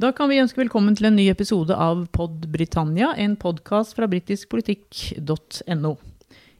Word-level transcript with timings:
Da 0.00 0.14
kan 0.16 0.30
vi 0.30 0.38
ønske 0.40 0.62
velkommen 0.62 0.94
til 0.96 1.10
en 1.10 1.16
ny 1.18 1.26
episode 1.28 1.74
av 1.76 2.06
Pod 2.14 2.46
Britannia, 2.48 3.10
en 3.20 3.34
podkast 3.36 3.92
fra 3.98 4.06
britiskpolitikk.no. 4.08 5.90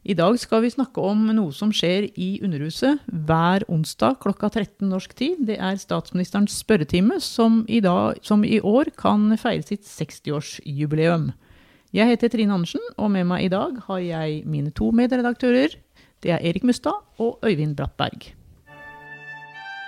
I 0.05 0.15
dag 0.19 0.35
skal 0.37 0.61
vi 0.61 0.69
snakke 0.69 1.01
om 1.01 1.23
noe 1.33 1.55
som 1.55 1.71
skjer 1.73 2.05
i 2.21 2.27
Underhuset 2.45 2.99
hver 3.09 3.65
onsdag 3.71 4.19
klokka 4.21 4.51
13 4.51 4.91
norsk 4.91 5.15
tid. 5.17 5.39
Det 5.47 5.55
er 5.57 5.79
statsministerens 5.81 6.59
spørretime, 6.61 7.17
som 7.17 7.63
i, 7.65 7.79
dag, 7.81 8.19
som 8.21 8.45
i 8.45 8.59
år 8.61 8.91
kan 8.99 9.31
feire 9.41 9.65
sitt 9.65 9.89
60-årsjubileum. 9.89 11.31
Jeg 11.97 12.11
heter 12.11 12.29
Trine 12.35 12.59
Andersen, 12.59 12.83
og 13.01 13.09
med 13.15 13.25
meg 13.31 13.47
i 13.47 13.53
dag 13.55 13.79
har 13.87 14.03
jeg 14.05 14.43
mine 14.45 14.69
to 14.69 14.91
medredaktører. 14.93 15.79
Det 16.21 16.35
er 16.35 16.45
Erik 16.45 16.67
Mustad 16.67 17.01
og 17.17 17.41
Øyvind 17.41 17.73
Brattberg. 17.79 18.35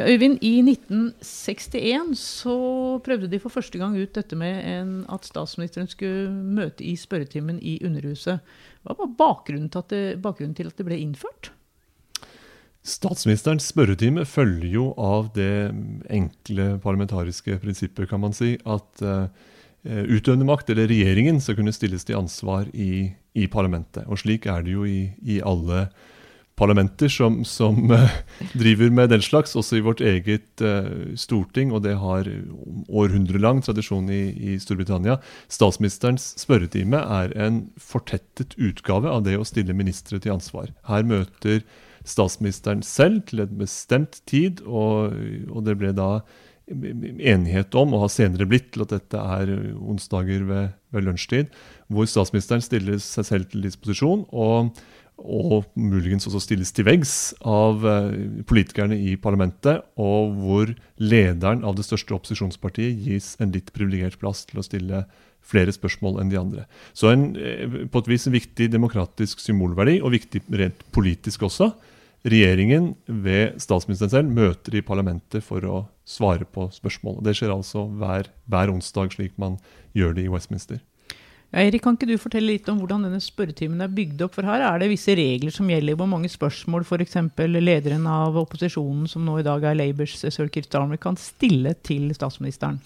Ja, 0.00 0.06
Øyvind, 0.08 0.38
i 0.40 0.62
1961 0.64 2.14
så 2.16 2.54
prøvde 3.04 3.28
de 3.28 3.38
for 3.42 3.52
første 3.52 3.76
gang 3.76 3.98
ut 4.00 4.14
dette 4.16 4.36
med 4.38 4.62
en, 4.64 4.92
at 5.12 5.26
statsministeren 5.28 5.90
skulle 5.92 6.30
møte 6.30 6.86
i 6.88 6.94
spørretimen 6.96 7.58
i 7.60 7.74
Underhuset. 7.84 8.40
Hva 8.80 8.94
var 8.96 9.10
bakgrunnen 9.18 9.68
til, 9.68 9.82
at 9.82 9.90
det, 9.92 10.54
til 10.56 10.70
at 10.70 10.78
det 10.78 10.86
ble 10.88 10.96
innført? 10.96 11.50
Statsministerens 12.80 13.66
spørretime 13.68 14.24
følger 14.24 14.72
jo 14.72 14.86
av 14.96 15.34
det 15.36 15.68
enkle 16.08 16.78
parlamentariske 16.80 17.58
prinsippet, 17.60 18.08
kan 18.08 18.22
man 18.24 18.32
si, 18.32 18.54
at 18.56 19.04
uh, 19.04 19.28
utøvende 19.84 20.48
makt, 20.48 20.72
eller 20.72 20.88
regjeringen, 20.88 21.42
skal 21.44 21.60
kunne 21.60 21.76
stilles 21.76 22.08
til 22.08 22.16
ansvar 22.16 22.72
i, 22.72 23.10
i 23.36 23.50
parlamentet. 23.52 24.08
Og 24.08 24.24
slik 24.24 24.48
er 24.48 24.64
det 24.64 24.78
jo 24.78 24.88
i, 24.88 25.10
i 25.20 25.42
alle 25.44 25.90
parlamenter 25.90 26.16
som, 27.08 27.44
som 27.44 27.90
uh, 27.90 28.10
driver 28.54 28.90
med 28.90 29.10
den 29.10 29.22
slags, 29.22 29.56
også 29.56 29.76
i 29.76 29.84
vårt 29.84 30.00
eget 30.00 30.60
uh, 30.60 31.14
storting, 31.16 31.72
og 31.72 31.82
det 31.82 31.96
har 31.96 32.28
århundrelang 32.88 33.62
tradisjon 33.62 34.10
i, 34.10 34.54
i, 34.54 34.58
Storbritannia. 34.58 35.18
Statsministerens 35.48 36.34
spørretime 36.38 36.96
er 36.96 37.32
en 37.36 37.70
fortettet 37.76 38.54
utgave 38.58 39.08
av 39.08 39.24
det 39.24 39.38
å 39.38 39.44
stille 39.48 39.72
ministre 39.72 40.20
til 40.20 40.36
ansvar. 40.36 40.70
Her 40.84 41.02
møter 41.02 41.64
statsministeren 42.04 42.82
selv 42.82 43.24
til 43.28 43.40
en 43.40 43.58
bestemt 43.58 44.22
tid, 44.26 44.60
og, 44.66 45.16
og 45.50 45.64
det 45.64 45.76
ble 45.80 45.92
da 45.96 46.20
enighet 46.70 47.74
om, 47.74 47.94
og 47.94 48.04
har 48.04 48.12
senere 48.14 48.46
blitt 48.46 48.70
til 48.74 48.84
at 48.84 48.92
dette 48.94 49.18
er 49.18 49.50
onsdager 49.80 50.44
ved, 50.46 50.70
ved 50.94 51.06
lunsjtid, 51.06 51.50
hvor 51.90 52.06
statsministeren 52.06 52.62
stiller 52.62 53.00
seg 53.02 53.26
selv 53.26 53.50
til 53.50 53.66
disposisjon. 53.66 54.26
og 54.30 54.70
og 55.20 55.66
muligens 55.78 56.26
også 56.28 56.42
stilles 56.42 56.72
til 56.74 56.86
veggs 56.88 57.14
av 57.46 57.84
eh, 57.86 58.42
politikerne 58.48 58.96
i 58.96 59.16
parlamentet, 59.20 59.84
og 60.00 60.36
hvor 60.40 60.72
lederen 61.00 61.64
av 61.66 61.76
det 61.78 61.86
største 61.86 62.16
opposisjonspartiet 62.16 63.04
gis 63.04 63.34
en 63.40 63.52
litt 63.54 63.72
privilegert 63.76 64.18
plass 64.20 64.46
til 64.48 64.60
å 64.60 64.66
stille 64.66 65.04
flere 65.50 65.72
spørsmål 65.74 66.20
enn 66.20 66.32
de 66.32 66.40
andre. 66.40 66.66
Så 66.92 67.12
en, 67.12 67.30
eh, 67.36 67.86
på 67.90 68.02
et 68.02 68.10
vis 68.10 68.26
en 68.26 68.36
viktig 68.36 68.70
demokratisk 68.72 69.40
symbolverdi, 69.40 70.00
og 70.02 70.14
viktig 70.16 70.42
rent 70.50 70.84
politisk 70.92 71.42
også. 71.48 71.72
Regjeringen 72.20 72.94
ved 73.06 73.56
statsministeren 73.62 74.12
selv 74.12 74.34
møter 74.36 74.76
i 74.76 74.84
parlamentet 74.84 75.42
for 75.44 75.64
å 75.64 75.88
svare 76.04 76.44
på 76.44 76.68
spørsmål. 76.68 77.22
Det 77.24 77.32
skjer 77.38 77.54
altså 77.54 77.86
hver, 77.96 78.28
hver 78.50 78.72
onsdag, 78.74 79.14
slik 79.16 79.38
man 79.40 79.56
gjør 79.96 80.14
det 80.14 80.26
i 80.26 80.32
Westminster. 80.32 80.82
Ja, 81.50 81.64
Erik, 81.66 81.82
kan 81.82 81.96
ikke 81.96 82.06
du 82.06 82.14
fortelle 82.20 82.52
litt 82.52 82.68
om 82.70 82.76
hvordan 82.78 83.02
denne 83.08 83.18
spørretimen 83.18 83.82
er 83.82 83.90
bygd 83.90 84.20
opp? 84.22 84.36
For 84.36 84.46
her 84.46 84.62
er 84.62 84.78
det 84.78 84.86
visse 84.92 85.16
regler 85.18 85.50
som 85.50 85.66
gjelder. 85.66 85.96
Hvor 85.98 86.06
mange 86.06 86.30
spørsmål 86.30 86.84
f.eks. 86.86 87.16
lederen 87.58 88.06
av 88.06 88.38
opposisjonen, 88.38 89.08
som 89.10 89.24
nå 89.26 89.40
i 89.40 89.46
dag 89.46 89.66
er 89.66 89.74
Labours 89.74 90.14
Sir 90.20 90.46
Keir 90.46 90.68
Starmer, 90.68 91.00
kan 91.02 91.18
stille 91.18 91.74
til 91.82 92.06
statsministeren? 92.14 92.78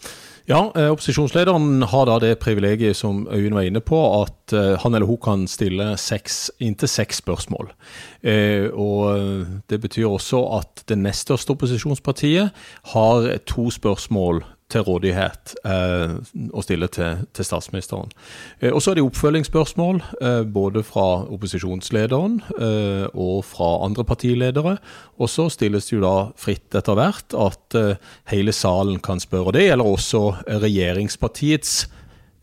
Ja, 0.48 0.62
eh, 0.72 0.88
opposisjonslederen 0.92 1.84
har 1.92 2.08
da 2.08 2.16
det 2.24 2.38
privilegiet 2.41 2.97
som 2.97 3.26
Øyvind 3.28 3.58
var 3.58 3.69
inne 3.69 3.84
på, 3.84 4.00
at 4.22 4.56
eh, 4.56 4.72
han 4.80 4.97
eller 4.97 5.12
hun 5.12 5.20
kan 5.20 5.44
stille 5.48 5.92
seks, 6.00 6.48
inntil 6.56 6.88
seks 6.88 7.20
spørsmål. 7.20 7.69
Eh, 8.24 8.72
og 8.72 9.44
Det 9.69 9.80
betyr 9.80 10.08
også 10.08 10.41
at 10.56 10.86
det 10.88 10.98
nest 10.98 11.28
største 11.28 11.53
opposisjonspartiet 11.53 12.50
har 12.97 13.30
to 13.44 13.69
spørsmål 13.70 14.41
til 14.72 14.84
rådighet 14.86 15.54
eh, 15.69 16.14
å 16.56 16.62
stille 16.64 16.88
til, 16.92 17.25
til 17.36 17.47
statsministeren. 17.47 18.12
Eh, 18.60 18.72
og 18.72 18.80
så 18.82 18.92
er 18.92 18.98
det 18.98 19.06
oppfølgingsspørsmål 19.06 20.00
eh, 20.25 20.42
både 20.48 20.84
fra 20.86 21.25
opposisjonslederen 21.34 22.38
eh, 22.56 23.04
og 23.12 23.44
fra 23.48 23.70
andre 23.86 24.06
partiledere. 24.08 24.76
Og 25.20 25.30
så 25.30 25.50
stilles 25.53 25.91
det 25.91 25.98
jo 25.98 26.04
da 26.04 26.14
fritt 26.41 26.74
etter 26.74 26.97
hvert 26.98 27.36
at 27.36 27.78
eh, 27.78 28.00
hele 28.32 28.56
salen 28.56 29.03
kan 29.04 29.20
spørre. 29.22 29.54
Det 29.56 29.66
gjelder 29.66 29.92
også 29.92 30.22
regjeringspartiets 30.64 31.76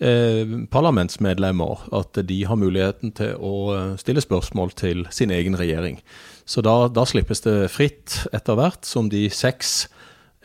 eh, 0.05 0.55
parlamentsmedlemmer. 0.71 1.89
At 2.03 2.21
de 2.29 2.39
har 2.45 2.61
muligheten 2.61 3.17
til 3.17 3.33
å 3.41 3.97
stille 4.01 4.23
spørsmål 4.23 4.77
til 4.77 5.07
sin 5.09 5.33
egen 5.33 5.57
regjering. 5.57 5.99
Så 6.45 6.61
da, 6.65 6.85
da 6.85 7.05
slippes 7.07 7.41
det 7.47 7.57
fritt 7.73 8.21
etter 8.29 8.57
hvert 8.59 8.85
som 8.85 9.09
de 9.09 9.25
seks 9.33 9.89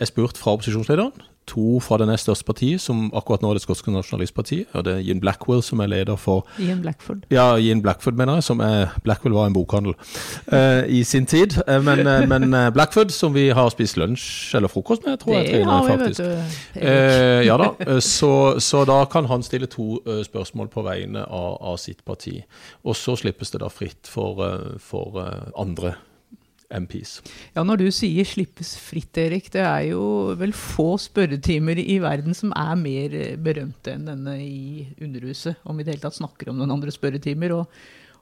er 0.01 0.09
spurt 0.09 0.37
fra 0.41 0.57
opposisjonslederen 0.57 1.36
to 1.47 1.81
fra 1.81 1.99
det 2.01 2.09
nest 2.11 2.27
største 2.27 2.47
partiet, 2.47 2.83
som 2.83 3.07
akkurat 3.17 3.43
nå 3.43 3.51
er 3.51 3.59
det 3.59 3.63
skotske 3.65 3.93
nasjonalistpartiet. 3.95 4.71
Og 4.75 4.85
det 4.87 4.97
er 4.97 5.05
Jean 5.07 5.21
Blackwell 5.23 5.63
som 5.65 5.81
er 5.83 5.91
leder 5.93 6.19
for 6.21 6.47
Jean 6.59 6.81
Blackford. 6.83 7.27
Ja, 7.33 7.55
Jean 7.63 7.83
Blackford, 7.85 8.17
mener 8.19 8.41
jeg. 8.41 8.47
som 8.49 8.61
er, 8.61 8.95
Blackwell 9.05 9.35
var 9.35 9.51
en 9.51 9.57
bokhandel 9.57 9.95
uh, 10.53 10.83
i 10.89 11.03
sin 11.05 11.27
tid. 11.27 11.57
Uh, 11.69 11.79
men, 11.85 12.07
uh, 12.07 12.27
men 12.29 12.51
Blackford, 12.75 13.15
som 13.15 13.35
vi 13.35 13.49
har 13.55 13.71
spist 13.75 13.99
lunsj 14.01 14.57
eller 14.57 14.73
frokost 14.73 15.07
med, 15.07 15.19
tror 15.23 15.37
det 15.37 15.43
jeg. 15.45 15.53
Trine, 15.55 15.71
har 15.71 15.85
vi, 15.85 15.93
faktisk. 15.93 16.21
vet 16.21 16.83
du. 16.83 17.47
ja 17.47 17.61
da. 17.63 17.71
Så, 18.17 18.61
så, 18.61 18.85
da 18.89 19.05
kan 19.11 19.27
han 19.27 19.43
stille 19.43 19.67
to 19.71 19.99
spørsmål 20.25 20.69
på 20.73 20.83
vegne 20.87 21.25
av, 21.25 21.57
av, 21.61 21.77
sitt 21.81 22.05
parti. 22.05 22.39
Og 22.85 22.97
så 22.97 23.17
slippes 23.19 23.51
det 23.53 23.61
da 23.63 23.71
fritt 23.73 24.09
for, 24.11 24.41
for 24.83 25.19
andre 25.59 25.97
MPs. 26.71 27.21
Ja, 27.55 27.65
Når 27.65 27.81
du 27.81 27.87
sier 27.91 28.25
'slippes 28.25 28.75
fritt', 28.81 29.19
Erik, 29.19 29.51
det 29.53 29.63
er 29.63 29.93
jo 29.93 30.35
vel 30.39 30.53
få 30.53 30.97
spørretimer 30.99 31.79
i 31.79 31.99
verden 32.03 32.35
som 32.35 32.53
er 32.57 32.75
mer 32.75 33.37
berømte 33.37 33.95
enn 33.95 34.09
denne 34.09 34.39
i 34.41 34.87
Underhuset, 35.01 35.57
om 35.65 35.77
vi 35.77 35.83
i 35.83 35.85
det 35.87 35.97
hele 35.97 36.07
tatt 36.07 36.19
snakker 36.19 36.51
om 36.51 36.59
noen 36.59 36.75
andre 36.77 36.91
spørretimer. 36.91 37.55
Og, 37.55 37.67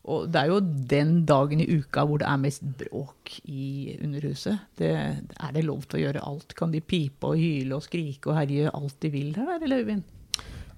og, 0.04 0.28
det 0.30 0.40
er 0.40 0.52
jo 0.52 0.60
den 0.60 1.24
dagen 1.24 1.60
i 1.60 1.68
uka 1.80 2.04
hvor 2.04 2.20
det 2.20 2.28
er 2.28 2.42
mest 2.42 2.62
bråk 2.62 3.38
i 3.48 3.96
Underhuset. 4.02 4.58
Det, 4.76 4.92
er 4.92 5.52
det 5.54 5.64
lov 5.64 5.86
til 5.88 6.00
å 6.00 6.04
gjøre 6.06 6.26
alt? 6.26 6.54
Kan 6.54 6.74
de 6.74 6.84
pipe 6.84 7.24
og 7.24 7.40
hyle 7.40 7.78
og 7.78 7.86
skrike 7.86 8.30
og 8.30 8.38
herje 8.42 8.74
alt 8.74 9.00
de 9.00 9.12
vil 9.14 9.32
her, 9.38 9.58
eller 9.62 9.84
Øyvind? 9.84 10.04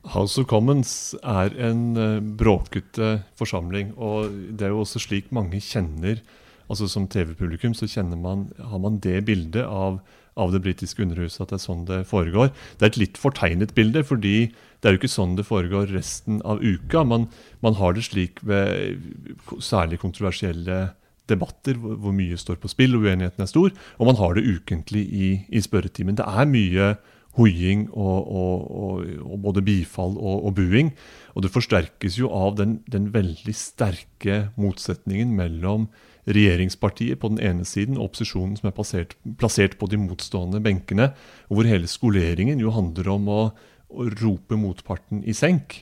House 0.07 0.39
of 0.39 0.47
Commons 0.47 1.17
er 1.27 1.51
en 1.67 1.97
uh, 1.99 2.23
bråkete 2.23 3.25
forsamling, 3.35 3.91
og 3.99 4.31
det 4.55 4.69
er 4.69 4.75
jo 4.75 4.85
også 4.85 5.03
slik 5.03 5.33
mange 5.35 5.59
kjenner 5.59 6.21
altså 6.69 6.89
Som 6.89 7.09
TV-publikum 7.09 7.75
så 7.75 7.87
man, 8.17 8.51
har 8.59 8.79
man 8.79 8.99
det 8.99 9.25
bildet 9.27 9.65
av, 9.65 10.01
av 10.37 10.53
det 10.53 10.63
britiske 10.63 11.03
underhuset, 11.03 11.41
at 11.41 11.51
det 11.51 11.59
er 11.61 11.65
sånn 11.65 11.87
det 11.87 12.07
foregår. 12.07 12.53
Det 12.79 12.83
er 12.83 12.91
et 12.91 13.01
litt 13.01 13.19
fortegnet 13.19 13.75
bilde, 13.75 14.03
fordi 14.05 14.53
det 14.81 14.89
er 14.89 14.95
jo 14.95 15.01
ikke 15.01 15.13
sånn 15.13 15.37
det 15.37 15.47
foregår 15.47 15.93
resten 15.95 16.43
av 16.45 16.61
uka. 16.63 17.05
Man, 17.05 17.29
man 17.63 17.79
har 17.79 17.97
det 17.97 18.07
slik 18.09 18.43
ved 18.43 19.01
særlig 19.61 20.01
kontroversielle 20.03 20.93
debatter 21.27 21.79
hvor, 21.81 21.97
hvor, 21.99 22.15
mye 22.15 22.39
står 22.39 22.61
på 22.63 22.71
spill 22.71 22.95
og 22.97 23.07
uenigheten 23.07 23.43
er 23.43 23.51
stor, 23.51 23.73
og 23.99 24.11
man 24.11 24.19
har 24.21 24.37
det 24.37 24.47
ukentlig 24.47 25.05
i, 25.11 25.29
i 25.49 25.63
spørretimen. 25.63 26.19
Det 26.19 26.27
er 26.27 26.51
mye 26.51 26.95
hoiing 27.37 27.87
og, 27.93 28.29
og, 28.33 28.67
og, 28.71 29.07
og, 29.27 29.39
både 29.45 29.65
bifall 29.65 30.17
og, 30.17 30.53
buing. 30.57 30.93
Og 31.37 31.45
det 31.45 31.53
forsterkes 31.53 32.19
jo 32.21 32.31
av 32.33 32.57
den, 32.61 32.79
den 32.89 33.11
veldig 33.15 33.55
sterke 33.57 34.47
motsetningen 34.57 35.35
mellom 35.37 35.91
regjeringspartiet 36.27 37.21
på 37.23 37.31
den 37.33 37.41
ene 37.43 37.67
siden 37.69 37.99
og 37.99 38.11
opposisjonen 38.11 38.57
som 38.59 38.71
er 38.71 38.75
plassert, 38.77 39.15
plassert 39.39 39.77
på 39.79 39.89
de 39.91 40.01
motstående 40.01 40.61
benkene. 40.65 41.13
Hvor 41.49 41.69
hele 41.69 41.91
skoleringen 41.91 42.63
jo 42.63 42.75
handler 42.75 43.13
om 43.15 43.31
å, 43.31 43.43
å 43.89 44.09
rope 44.19 44.59
motparten 44.59 45.23
i 45.27 45.37
senk. 45.37 45.81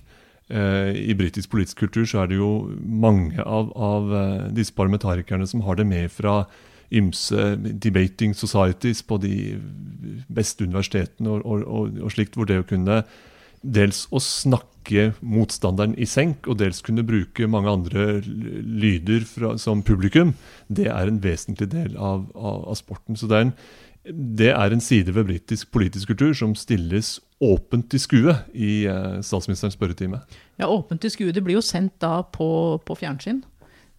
Eh, 0.53 0.93
I 1.01 1.17
britisk 1.17 1.55
politisk 1.55 1.87
kultur 1.87 2.05
så 2.09 2.23
er 2.23 2.33
det 2.33 2.41
jo 2.41 2.53
mange 2.85 3.41
av, 3.41 3.73
av 3.73 4.13
eh, 4.13 4.47
disse 4.57 4.77
parlamentarikerne 4.77 5.49
som 5.49 5.65
har 5.65 5.81
det 5.81 5.89
med 5.89 6.13
fra 6.13 6.43
ymse 6.95 7.55
debating 7.81 8.35
societies 8.37 9.01
på 9.03 9.17
de 9.23 9.37
beste 10.29 10.67
universitetene 10.67 11.33
og, 11.33 11.47
og, 11.49 11.65
og, 11.65 12.03
og 12.05 12.13
slikt, 12.13 12.37
hvor 12.37 12.49
det 12.49 12.61
å 12.61 12.69
kunne 12.69 13.01
dels 13.65 14.05
å 14.13 14.21
snakke 14.23 15.13
motstanderen 15.25 15.95
i 15.97 16.07
senk, 16.09 16.49
og 16.51 16.59
dels 16.61 16.83
kunne 16.85 17.07
bruke 17.07 17.49
mange 17.49 17.73
andre 17.73 18.21
lyder 18.25 19.25
fra, 19.29 19.55
som 19.61 19.83
publikum, 19.87 20.35
det 20.69 20.91
er 20.93 21.09
en 21.09 21.23
vesentlig 21.25 21.71
del 21.73 21.97
av, 21.97 22.27
av, 22.37 22.67
av 22.69 22.79
sporten. 22.79 23.17
Så 23.17 23.31
det 23.31 23.39
er, 23.39 23.47
en, 23.49 23.55
det 24.43 24.51
er 24.53 24.77
en 24.77 24.85
side 24.85 25.15
ved 25.17 25.31
britisk 25.31 25.73
politisk 25.73 26.13
kultur 26.13 26.37
som 26.37 26.53
stilles 26.59 27.17
åpent 27.45 27.89
til 27.93 28.01
skue 28.01 28.37
i 28.53 28.85
eh, 28.89 29.19
statsministerens 29.25 29.77
spørretime. 29.79 30.21
Ja, 30.61 30.69
åpent 30.69 31.03
til 31.05 31.13
skue. 31.13 31.35
Det 31.35 31.43
blir 31.45 31.59
jo 31.59 31.65
sendt 31.65 31.97
da 32.05 32.21
på, 32.23 32.47
på 32.85 33.01
fjernsyn 33.01 33.43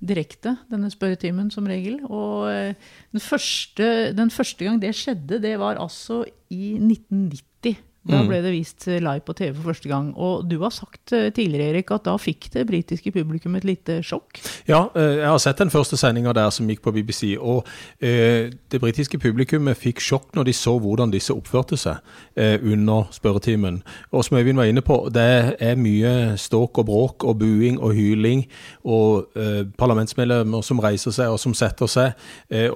direkte, 0.05 0.55
denne 0.71 0.89
spørretimen 0.91 1.49
som 1.53 1.67
regel. 1.69 1.99
Og 2.05 2.49
eh, 2.51 2.93
den 3.15 3.23
første, 3.23 3.89
den 4.15 4.31
første, 4.33 4.65
gang 4.65 4.79
det 4.81 4.95
skjedde, 4.97 5.41
det 5.43 5.55
var 5.61 5.81
altså 5.81 6.23
i 6.53 6.75
1990. 6.77 7.77
Da 8.05 8.19
mm. 8.21 8.27
ble 8.29 8.39
det 8.43 8.51
vist 8.53 8.85
live 8.85 9.23
på 9.25 9.33
TV 9.33 9.55
for 9.55 9.71
første 9.71 9.89
gang. 9.89 10.11
Og 10.13 10.45
du 10.45 10.59
har 10.61 10.73
sagt 10.73 11.13
eh, 11.15 11.31
tidligere 11.33 11.73
Erik, 11.73 11.89
at 11.95 12.05
da 12.05 12.13
fikk 12.21 12.51
det 12.53 12.67
britiske 12.69 13.09
publikum 13.15 13.57
et 13.57 13.65
lite 13.65 13.97
sjokk? 14.05 14.37
Ja, 14.69 14.83
eh, 14.93 15.23
jeg 15.23 15.31
har 15.31 15.41
sett 15.41 15.63
den 15.63 15.73
første 15.73 15.97
sendinga 15.97 16.35
der 16.37 16.51
som 16.53 16.69
gikk 16.69 16.83
på 16.85 16.93
BBC. 16.93 17.33
Og 17.39 17.65
eh, 17.97 18.53
det 18.69 18.81
britiske 18.83 19.17
publikummet 19.21 19.79
fikk 19.81 20.03
sjokk 20.05 20.37
når 20.37 20.51
de 20.51 20.53
så 20.53 20.75
hvordan 20.77 21.13
disse 21.13 21.33
oppførte 21.33 21.79
seg 21.79 21.97
under 22.35 23.07
spørretimen. 23.15 23.79
Og 24.13 24.25
som 24.27 24.37
Øyvind 24.37 24.59
var 24.59 24.67
inne 24.69 24.83
på, 24.85 24.97
det 25.13 25.55
er 25.63 25.77
mye 25.79 26.35
ståk 26.39 26.81
og 26.81 26.87
bråk 26.89 27.25
og 27.25 27.39
buing 27.39 27.77
og 27.79 27.95
hyling. 27.95 28.43
Og 28.83 29.31
parlamentsmedlemmer 29.79 30.63
som 30.65 30.81
reiser 30.83 31.15
seg 31.15 31.31
og 31.31 31.39
som 31.41 31.55
setter 31.57 31.89
seg. 31.89 32.25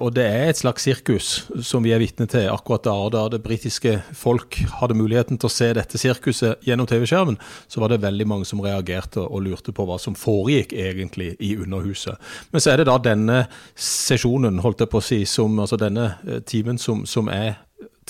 Og 0.00 0.14
det 0.16 0.24
er 0.26 0.48
et 0.48 0.60
slags 0.60 0.86
sirkus 0.88 1.28
som 1.66 1.84
vi 1.84 1.92
er 1.92 2.00
vitne 2.02 2.26
til 2.30 2.48
akkurat 2.50 2.88
da. 2.88 2.96
Da 3.12 3.26
det 3.34 3.42
britiske 3.44 3.98
folk 4.16 4.62
hadde 4.80 4.96
mulighet 4.96 5.19
muligheten 5.20 5.38
til 5.38 5.48
å 5.48 5.52
se 5.52 5.72
dette 5.74 5.98
sirkuset 5.98 6.64
gjennom 6.64 6.86
TV-skjermen, 6.86 7.38
så 7.68 7.80
var 7.80 7.90
det 7.90 8.02
veldig 8.02 8.26
mange 8.26 8.44
som 8.44 8.60
reagerte 8.60 9.20
og 9.20 9.44
lurte 9.44 9.72
på 9.72 9.84
hva 9.86 9.98
som 9.98 10.14
foregikk 10.14 10.72
egentlig 10.72 11.36
i 11.40 11.56
Underhuset. 11.56 12.16
Men 12.52 12.60
så 12.60 12.72
er 12.72 12.80
det 12.80 12.88
da 12.88 12.98
denne 12.98 13.46
sesjonen, 13.76 14.60
holdt 14.60 14.80
jeg 14.80 14.90
på 14.90 15.00
å 15.00 15.04
si, 15.04 15.24
som, 15.26 15.58
altså 15.60 15.76
denne 15.76 16.16
eh, 16.26 16.40
timen 16.40 16.78
som, 16.78 17.04
som 17.06 17.28
er 17.28 17.58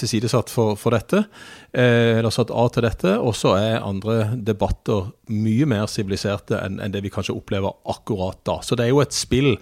tilsidesatt 0.00 0.50
for, 0.52 0.76
for 0.81 0.97
dette, 0.97 1.25
eh, 1.73 2.19
eller 2.19 2.32
satt 2.35 2.52
av 2.52 2.73
til 2.75 2.87
dette. 2.87 3.14
Og 3.20 3.37
så 3.38 3.55
er 3.58 3.85
andre 3.85 4.32
debatter 4.35 5.11
mye 5.31 5.69
mer 5.70 5.87
siviliserte 5.91 6.58
enn, 6.58 6.81
enn 6.82 6.94
det 6.94 7.05
vi 7.05 7.12
kanskje 7.12 7.37
opplever 7.37 7.76
akkurat 7.91 8.41
da. 8.49 8.58
Så 8.67 8.79
det 8.79 8.87
er 8.87 8.94
jo 8.94 9.02
et 9.05 9.17
spill 9.17 9.55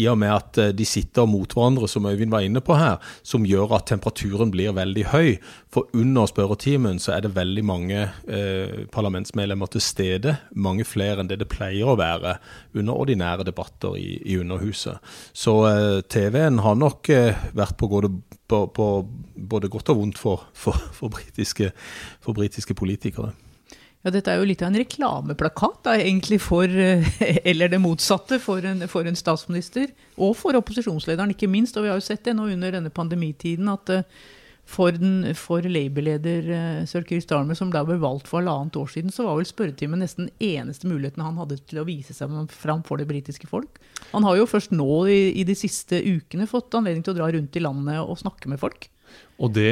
i 0.00 0.08
og 0.10 0.18
med 0.20 0.34
at 0.34 0.60
eh, 0.60 0.72
de 0.76 0.86
sitter 0.88 1.28
mot 1.30 1.50
hverandre, 1.54 1.88
som 1.90 2.06
Øyvind 2.10 2.34
var 2.34 2.44
inne 2.44 2.62
på 2.64 2.76
her, 2.78 2.98
som 3.26 3.46
gjør 3.48 3.76
at 3.78 3.88
temperaturen 3.92 4.52
blir 4.54 4.74
veldig 4.76 5.06
høy. 5.14 5.36
For 5.74 5.88
under 5.96 6.28
spørretimen 6.30 7.00
så 7.02 7.16
er 7.16 7.24
det 7.24 7.34
veldig 7.36 7.64
mange 7.66 8.00
eh, 8.26 8.84
parlamentsmedlemmer 8.94 9.70
til 9.72 9.84
stede. 9.84 10.36
Mange 10.54 10.86
flere 10.88 11.22
enn 11.22 11.30
det 11.30 11.40
det 11.42 11.50
pleier 11.52 11.92
å 11.92 11.98
være 11.98 12.36
under 12.74 13.04
ordinære 13.04 13.46
debatter 13.48 13.98
i, 13.98 14.18
i 14.22 14.38
Underhuset. 14.40 15.00
Så 15.32 15.56
eh, 15.70 16.00
TV-en 16.10 16.60
har 16.64 16.78
nok 16.78 17.10
eh, 17.12 17.46
vært 17.56 17.78
på, 17.80 17.90
både, 17.90 18.12
på, 18.48 18.66
på, 18.76 18.86
både 19.34 19.70
godt 19.72 19.90
og 19.92 20.02
vondt 20.02 20.20
for, 20.20 20.44
for, 20.52 20.78
for, 20.92 21.12
britiske, 21.12 21.70
for 22.24 22.36
britiske 22.36 22.76
politikere. 22.76 23.32
Ja, 24.04 24.12
Dette 24.12 24.34
er 24.34 24.40
jo 24.42 24.48
litt 24.48 24.60
av 24.60 24.68
en 24.68 24.82
reklameplakat, 24.82 25.78
da, 25.86 25.96
egentlig 25.96 26.36
for 26.44 26.68
eh, 26.68 27.06
Eller 27.48 27.72
det 27.72 27.80
motsatte, 27.80 28.36
for 28.42 28.64
en, 28.68 28.84
for 28.90 29.08
en, 29.08 29.16
statsminister. 29.16 29.88
Og 30.20 30.34
for 30.36 30.56
opposisjonslederen, 30.58 31.32
ikke 31.32 31.48
minst. 31.48 31.78
Og 31.78 31.86
vi 31.86 31.92
har 31.92 32.00
jo 32.00 32.04
sett 32.04 32.26
det 32.26 32.36
nå 32.36 32.50
under 32.52 32.76
denne 32.76 32.92
pandemitiden 32.92 33.70
at 33.72 33.94
eh, 33.94 34.04
for, 34.64 34.96
den, 34.96 35.34
for 35.38 35.64
Labour-leder 35.64 36.48
eh, 36.56 36.84
Sir 36.88 37.04
Keir 37.06 37.22
som 37.54 37.72
da 37.72 37.84
ble 37.86 37.98
valgt 38.00 38.30
for 38.30 38.40
halvannet 38.40 38.78
år 38.80 38.88
siden, 38.90 39.12
så 39.12 39.26
var 39.26 39.38
vel 39.38 39.48
spørretimen 39.48 40.00
nesten 40.00 40.30
eneste 40.40 40.88
muligheten 40.88 41.24
han 41.24 41.38
hadde 41.40 41.60
til 41.68 41.82
å 41.82 41.86
vise 41.88 42.16
seg 42.16 42.32
fram 42.52 42.82
for 42.86 43.00
det 43.00 43.08
britiske 43.10 43.50
folk. 43.50 43.78
Han 44.12 44.24
har 44.24 44.38
jo 44.40 44.48
først 44.48 44.72
nå 44.74 45.04
i, 45.12 45.20
i 45.40 45.44
de 45.46 45.56
siste 45.58 46.00
ukene 46.00 46.48
fått 46.50 46.74
anledning 46.74 47.04
til 47.04 47.14
å 47.14 47.20
dra 47.20 47.30
rundt 47.34 47.56
i 47.56 47.64
landet 47.64 48.00
og 48.02 48.20
snakke 48.20 48.50
med 48.52 48.62
folk. 48.62 48.88
Og 49.42 49.50
det 49.56 49.70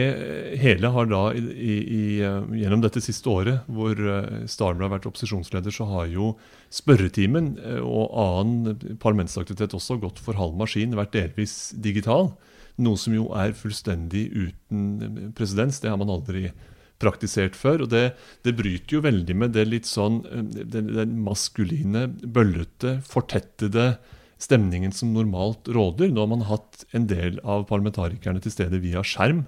hele 0.59 0.91
har 0.91 1.07
da, 1.07 1.21
i, 1.39 1.75
i, 1.79 2.05
eh, 2.27 2.47
gjennom 2.59 2.83
dette 2.83 3.03
siste 3.03 3.31
året, 3.31 3.69
hvor 3.71 3.95
eh, 3.95 4.47
Starmer 4.51 4.89
har 4.89 4.97
vært 4.97 5.07
opposisjonsleder, 5.07 5.75
så 5.75 5.87
har 5.87 6.09
jo 6.11 6.33
spørretimen 6.75 7.53
eh, 7.61 7.79
og 7.79 8.11
annen 8.19 8.97
parlamentsaktivitet 9.03 9.77
også 9.79 10.01
gått 10.03 10.19
for 10.23 10.39
halv 10.39 10.59
maskin, 10.59 10.99
vært 10.99 11.15
delvis 11.15 11.71
digital. 11.79 12.33
Noe 12.81 12.97
som 12.97 13.13
jo 13.17 13.27
er 13.37 13.53
fullstendig 13.57 14.29
uten 14.33 15.33
presedens. 15.37 15.83
Det 15.83 15.91
har 15.93 16.01
man 16.01 16.13
aldri 16.13 16.49
praktisert 17.03 17.59
før. 17.59 17.85
Og 17.85 17.93
det, 17.93 18.13
det, 18.47 18.57
bryter 18.59 18.97
jo 18.97 19.05
veldig 19.05 19.37
med 19.45 19.55
det 19.57 19.67
litt 19.69 19.91
sånn 19.91 20.23
den, 20.25 20.93
den 20.95 21.19
maskuline, 21.27 22.07
bøllete, 22.23 23.01
fortettede 23.09 23.97
stemningen 24.43 24.95
som 24.95 25.13
normalt 25.15 25.71
råder. 25.71 26.11
Nå 26.11 26.25
har 26.25 26.31
man 26.33 26.47
hatt 26.49 26.85
en 26.97 27.09
del 27.11 27.39
av 27.47 27.67
parlamentarikerne 27.71 28.43
til 28.43 28.55
stede 28.55 28.81
via 28.83 29.05
skjerm, 29.07 29.45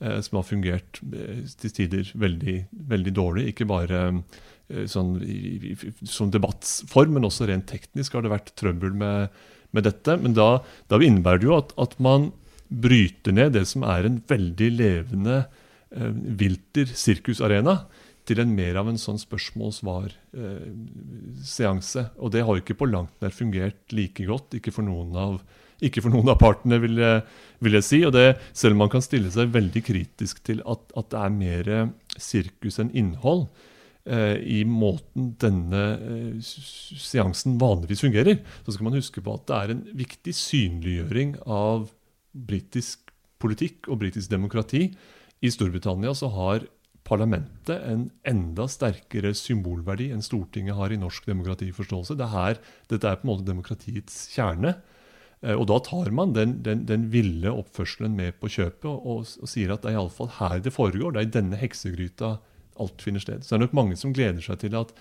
eh, 0.00 0.18
som 0.24 0.40
har 0.40 0.48
fungert 0.48 1.00
eh, 1.06 1.44
til 1.62 1.74
tider 1.78 2.12
veldig, 2.20 2.58
veldig 2.92 3.14
dårlig. 3.16 3.48
Ikke 3.52 3.68
bare 3.70 4.04
eh, 4.10 4.84
sånn, 4.90 5.16
i, 5.24 5.72
i, 5.72 5.94
som 6.08 6.32
debattsform, 6.34 7.16
men 7.16 7.28
også 7.28 7.48
rent 7.50 7.68
teknisk 7.70 8.16
har 8.16 8.26
det 8.26 8.34
vært 8.34 8.54
trøbbel 8.60 8.96
med, 9.00 9.44
med 9.76 9.88
dette. 9.88 10.18
Men 10.20 10.36
da, 10.36 10.48
da, 10.92 11.00
innebærer 11.00 11.42
det 11.42 11.50
jo 11.50 11.58
at, 11.62 11.76
at, 11.80 11.96
man 12.04 12.32
bryter 12.68 13.32
ned 13.36 13.54
det 13.56 13.66
som 13.70 13.84
er 13.88 14.02
en 14.08 14.18
veldig 14.28 14.70
levende 14.78 15.36
eh, 15.94 16.12
vilter 16.40 16.86
sirkusarena 16.90 17.74
til 18.28 18.40
en 18.40 18.52
mer 18.56 18.78
av 18.80 18.88
en 18.88 18.98
sånn 19.00 19.18
spørsmål-svar-seanse. 19.20 22.00
Eh, 22.00 22.20
og 22.20 22.32
det 22.32 22.42
har 22.46 22.56
ikke 22.60 22.80
på 22.80 22.86
langt 22.88 23.22
nær 23.22 23.32
fungert 23.36 23.92
like 23.92 24.24
godt. 24.28 24.54
Ikke 24.58 24.72
for 24.74 24.82
noen 24.86 25.16
av, 25.20 25.32
for 25.98 26.10
noen 26.12 26.28
av 26.32 26.38
partene, 26.40 26.76
vil 26.82 26.96
jeg, 27.02 27.18
vil 27.64 27.74
jeg, 27.78 27.84
si. 27.84 27.98
Og 28.08 28.12
det, 28.16 28.28
selv 28.56 28.72
om 28.76 28.80
man 28.86 28.92
kan 28.94 29.04
stille 29.04 29.30
seg 29.34 29.54
veldig 29.54 29.82
kritisk 29.84 30.34
til 30.46 30.58
at, 30.64 30.82
at 30.96 31.06
det 31.12 31.18
er 31.20 31.30
mer 31.36 31.64
sirkus 32.16 32.76
enn 32.80 32.94
innhold 32.96 33.42
eh, 34.08 34.36
i 34.40 34.64
måten 34.68 35.36
denne 35.40 35.98
eh, 35.98 36.34
seansen 36.40 37.58
vanligvis 37.60 38.04
fungerer, 38.06 38.36
så 38.64 38.70
skal 38.72 38.86
man 38.88 38.98
huske 38.98 39.20
på 39.24 39.30
at 39.36 39.44
det 39.48 39.56
er 39.58 39.68
en 39.74 39.84
viktig 40.00 40.34
synliggjøring 40.38 41.30
av 41.44 41.78
britisk 42.34 43.12
politikk 43.42 43.88
og 43.88 44.00
britisk 44.02 44.30
demokrati. 44.32 44.88
I 45.44 45.50
Storbritannia 45.52 46.14
så 46.16 46.30
har 46.34 46.66
parlamentet 47.04 47.82
en 47.84 48.06
enda 48.26 48.66
sterkere 48.70 49.34
symbolverdi 49.36 50.08
enn 50.14 50.24
Stortinget 50.24 50.78
har 50.78 50.92
i 50.92 51.00
norsk 51.00 51.26
demokratiforståelse. 51.28 52.16
Det 52.16 52.30
her, 52.32 52.60
dette 52.88 53.10
er 53.10 53.20
på 53.20 53.26
en 53.26 53.32
måte 53.34 53.48
demokratiets 53.48 54.24
kjerne. 54.32 54.78
Eh, 55.44 55.52
og 55.52 55.66
da 55.68 55.78
tar 55.84 56.10
man 56.16 56.32
den, 56.36 56.58
den, 56.64 56.86
den 56.88 57.10
ville 57.12 57.52
oppførselen 57.52 58.16
med 58.16 58.38
på 58.40 58.48
kjøpet 58.56 58.88
og, 58.88 59.28
og, 59.36 59.50
sier 59.50 59.74
at 59.74 59.84
det 59.84 59.92
er 59.92 59.98
iallfall 59.98 60.32
her 60.38 60.64
det 60.64 60.72
foregår. 60.74 61.12
Det 61.12 61.22
er 61.22 61.28
i 61.28 61.36
denne 61.36 61.60
heksegryta 61.60 62.38
alt 62.80 63.04
finner 63.04 63.22
sted. 63.22 63.44
Så 63.44 63.54
det 63.54 63.60
er 63.60 63.66
nok 63.66 63.76
mange 63.76 64.00
som 64.00 64.16
gleder 64.16 64.42
seg 64.42 64.64
til 64.64 64.80
at 64.80 64.96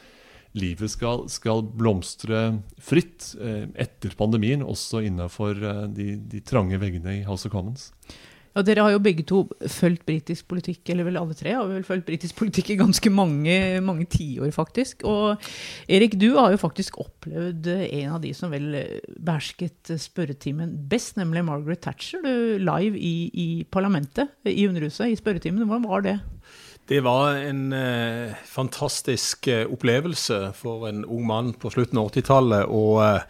livet 0.57 0.91
skal, 0.93 1.25
skal 1.31 1.63
blomstre 1.65 2.43
fritt 2.81 3.33
eh, 3.41 3.65
etter 3.79 4.13
pandemien, 4.17 4.65
også 4.65 5.03
innenfor 5.07 5.57
eh, 5.57 5.87
de, 5.93 6.13
de 6.29 6.43
trange 6.45 6.77
veggene 6.81 7.19
i 7.19 7.25
House 7.27 7.49
of 7.49 7.55
Commons. 7.55 7.89
Ja, 8.53 8.61
Dere 8.61 8.83
har 8.85 8.91
jo 8.93 9.01
begge 9.01 9.23
to 9.25 9.39
fulgt 9.65 10.03
britisk 10.05 10.45
politikk, 10.51 10.83
eller 10.93 11.07
vel 11.07 11.17
alle 11.17 11.33
tre 11.33 11.55
har 11.57 11.65
vel 11.65 11.85
fulgt 11.87 12.05
britisk 12.05 12.37
politikk 12.37 12.69
i 12.69 12.77
ganske 12.77 13.09
mange, 13.09 13.55
mange 13.81 14.05
tiår, 14.13 14.51
faktisk. 14.53 15.01
Og 15.09 15.41
Erik, 15.89 16.19
du 16.21 16.35
har 16.37 16.53
jo 16.53 16.59
faktisk 16.61 16.99
opplevd 17.01 17.71
en 17.73 18.13
av 18.13 18.21
de 18.21 18.29
som 18.37 18.53
vel 18.53 18.75
behersket 19.17 19.95
spørretimen 20.05 20.75
best, 20.91 21.17
nemlig 21.17 21.47
Margaret 21.49 21.81
Thatcher, 21.81 22.21
du, 22.21 22.61
live 22.61 23.01
i, 23.01 23.15
i 23.33 23.47
parlamentet, 23.73 24.29
i 24.45 24.67
Underhuset, 24.69 25.09
i 25.09 25.17
spørretimen. 25.17 25.65
Hvordan 25.65 25.89
var 25.89 26.05
det? 26.05 26.19
Det 26.87 26.99
var 26.99 27.37
en 27.39 27.73
eh, 27.73 28.33
fantastisk 28.45 29.47
eh, 29.47 29.63
opplevelse 29.71 30.51
for 30.57 30.89
en 30.89 31.05
ung 31.05 31.23
mann 31.27 31.53
på 31.55 31.71
slutten 31.71 32.01
av 32.01 32.11
80-tallet. 32.11 32.67
og 32.67 32.99
eh, 33.05 33.21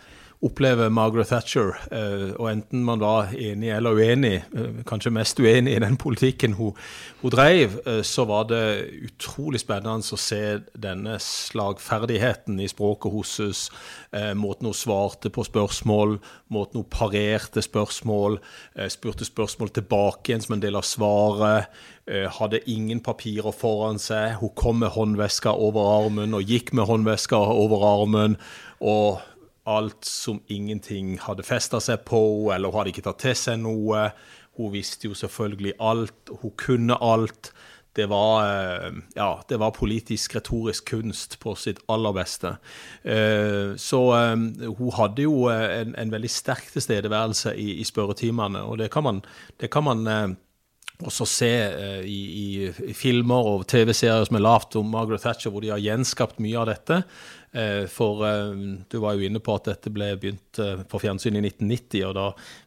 oppleve 0.43 0.89
Margaret 0.89 1.27
Thatcher, 1.27 1.71
eh, 1.91 2.33
og 2.35 2.50
enten 2.51 2.83
man 2.83 3.00
var 3.00 3.31
enig 3.31 3.69
eller 3.71 3.95
uenig, 3.95 4.43
eh, 4.55 4.81
kanskje 4.88 5.13
mest 5.15 5.39
uenig 5.39 5.75
i 5.75 5.79
den 5.79 5.95
politikken 5.97 6.57
hun, 6.57 6.73
hun 7.21 7.31
drev, 7.31 7.79
eh, 7.88 8.01
så 8.01 8.25
var 8.27 8.50
det 8.50 8.91
utrolig 9.07 9.62
spennende 9.63 10.03
å 10.03 10.19
se 10.19 10.59
denne 10.75 11.15
slagferdigheten 11.19 12.59
i 12.59 12.67
språket 12.67 13.13
hennes, 13.13 13.69
måten 14.35 14.67
hun 14.67 14.73
svarte 14.77 15.29
på 15.33 15.45
spørsmål, 15.45 16.19
måten 16.51 16.81
hun 16.81 16.89
parerte 16.89 17.62
spørsmål, 17.62 18.39
spurte 18.89 19.25
spørsmål 19.25 19.69
tilbake 19.73 20.29
igjen 20.29 20.43
som 20.43 20.53
en 20.53 20.62
del 20.62 20.75
av 20.75 20.85
svaret. 20.85 21.71
Hadde 22.05 22.59
ingen 22.69 23.00
papirer 23.00 23.51
foran 23.55 23.97
seg. 23.97 24.38
Hun 24.41 24.53
kom 24.55 24.79
med 24.83 24.93
håndveska 24.93 25.53
over 25.55 26.05
armen 26.05 26.33
og 26.33 26.45
gikk 26.45 26.73
med 26.73 26.85
håndveska 26.85 27.38
over 27.38 27.85
armen. 27.88 28.38
og 28.81 29.21
alt 29.70 30.05
som 30.05 30.41
ingenting 30.51 31.17
hadde 31.24 31.46
festa 31.48 31.79
seg 31.84 32.03
på, 32.08 32.51
eller 32.53 32.72
hun 32.72 32.82
hadde 32.82 32.93
ikke 32.93 33.05
tatt 33.08 33.22
til 33.24 33.38
seg 33.38 33.62
noe. 33.63 34.10
Hun 34.60 34.74
visste 34.74 35.10
jo 35.10 35.17
selvfølgelig 35.17 35.77
alt, 35.82 36.34
hun 36.41 36.58
kunne 36.60 37.00
alt. 37.01 37.53
det 37.93 38.08
var, 38.10 38.41
eh, 38.50 38.93
ja, 39.13 39.43
det 39.48 39.60
var 39.62 39.72
politisk 39.72 40.34
retorisk 40.36 40.88
kunst 40.89 41.36
på 41.39 41.53
sitt 41.53 41.77
aller 41.88 42.13
beste. 42.13 42.55
Eh, 43.03 43.75
så 43.77 44.00
hun 44.65 44.91
hadde 44.98 45.22
jo 45.22 45.46
en, 45.53 45.93
en 45.93 46.12
veldig 46.12 46.29
sterk 46.29 46.72
tilstedeværelse 46.74 47.53
i, 47.53 47.75
i 47.77 47.86
spørretimene, 47.86 48.63
og 48.65 48.79
det 48.82 48.89
kan 48.89 49.05
man, 49.05 49.22
det 49.62 49.70
kan 49.70 49.86
man 49.86 50.10
også 51.05 51.25
se 51.29 51.51
i, 52.01 52.20
i, 52.41 52.93
filmer 52.98 53.51
og 53.53 53.67
TV-serier 53.70 54.25
som 54.25 54.39
er 54.39 54.46
lavt 54.48 54.75
om 54.79 54.89
Margaret 54.89 55.22
Thatcher, 55.22 55.53
hvor 55.53 55.62
de 55.62 55.70
har 55.70 55.82
gjenskapt 55.82 56.41
mye 56.41 56.58
av 56.63 56.72
dette. 56.74 57.03
Eh, 57.53 57.86
for 57.88 58.25
eh, 58.27 58.55
du 58.89 58.98
var 58.98 59.13
jo 59.13 59.27
inne 59.27 59.41
på 59.43 59.53
at 59.53 59.67
dette 59.69 59.91
ble 59.93 60.07
begynt 60.17 60.57
eh, 60.62 60.79
på 60.89 61.01
fjernsyn 61.03 61.38
i 61.38 61.43
1990, 61.45 62.05
og 62.07 62.15
da 62.17 62.24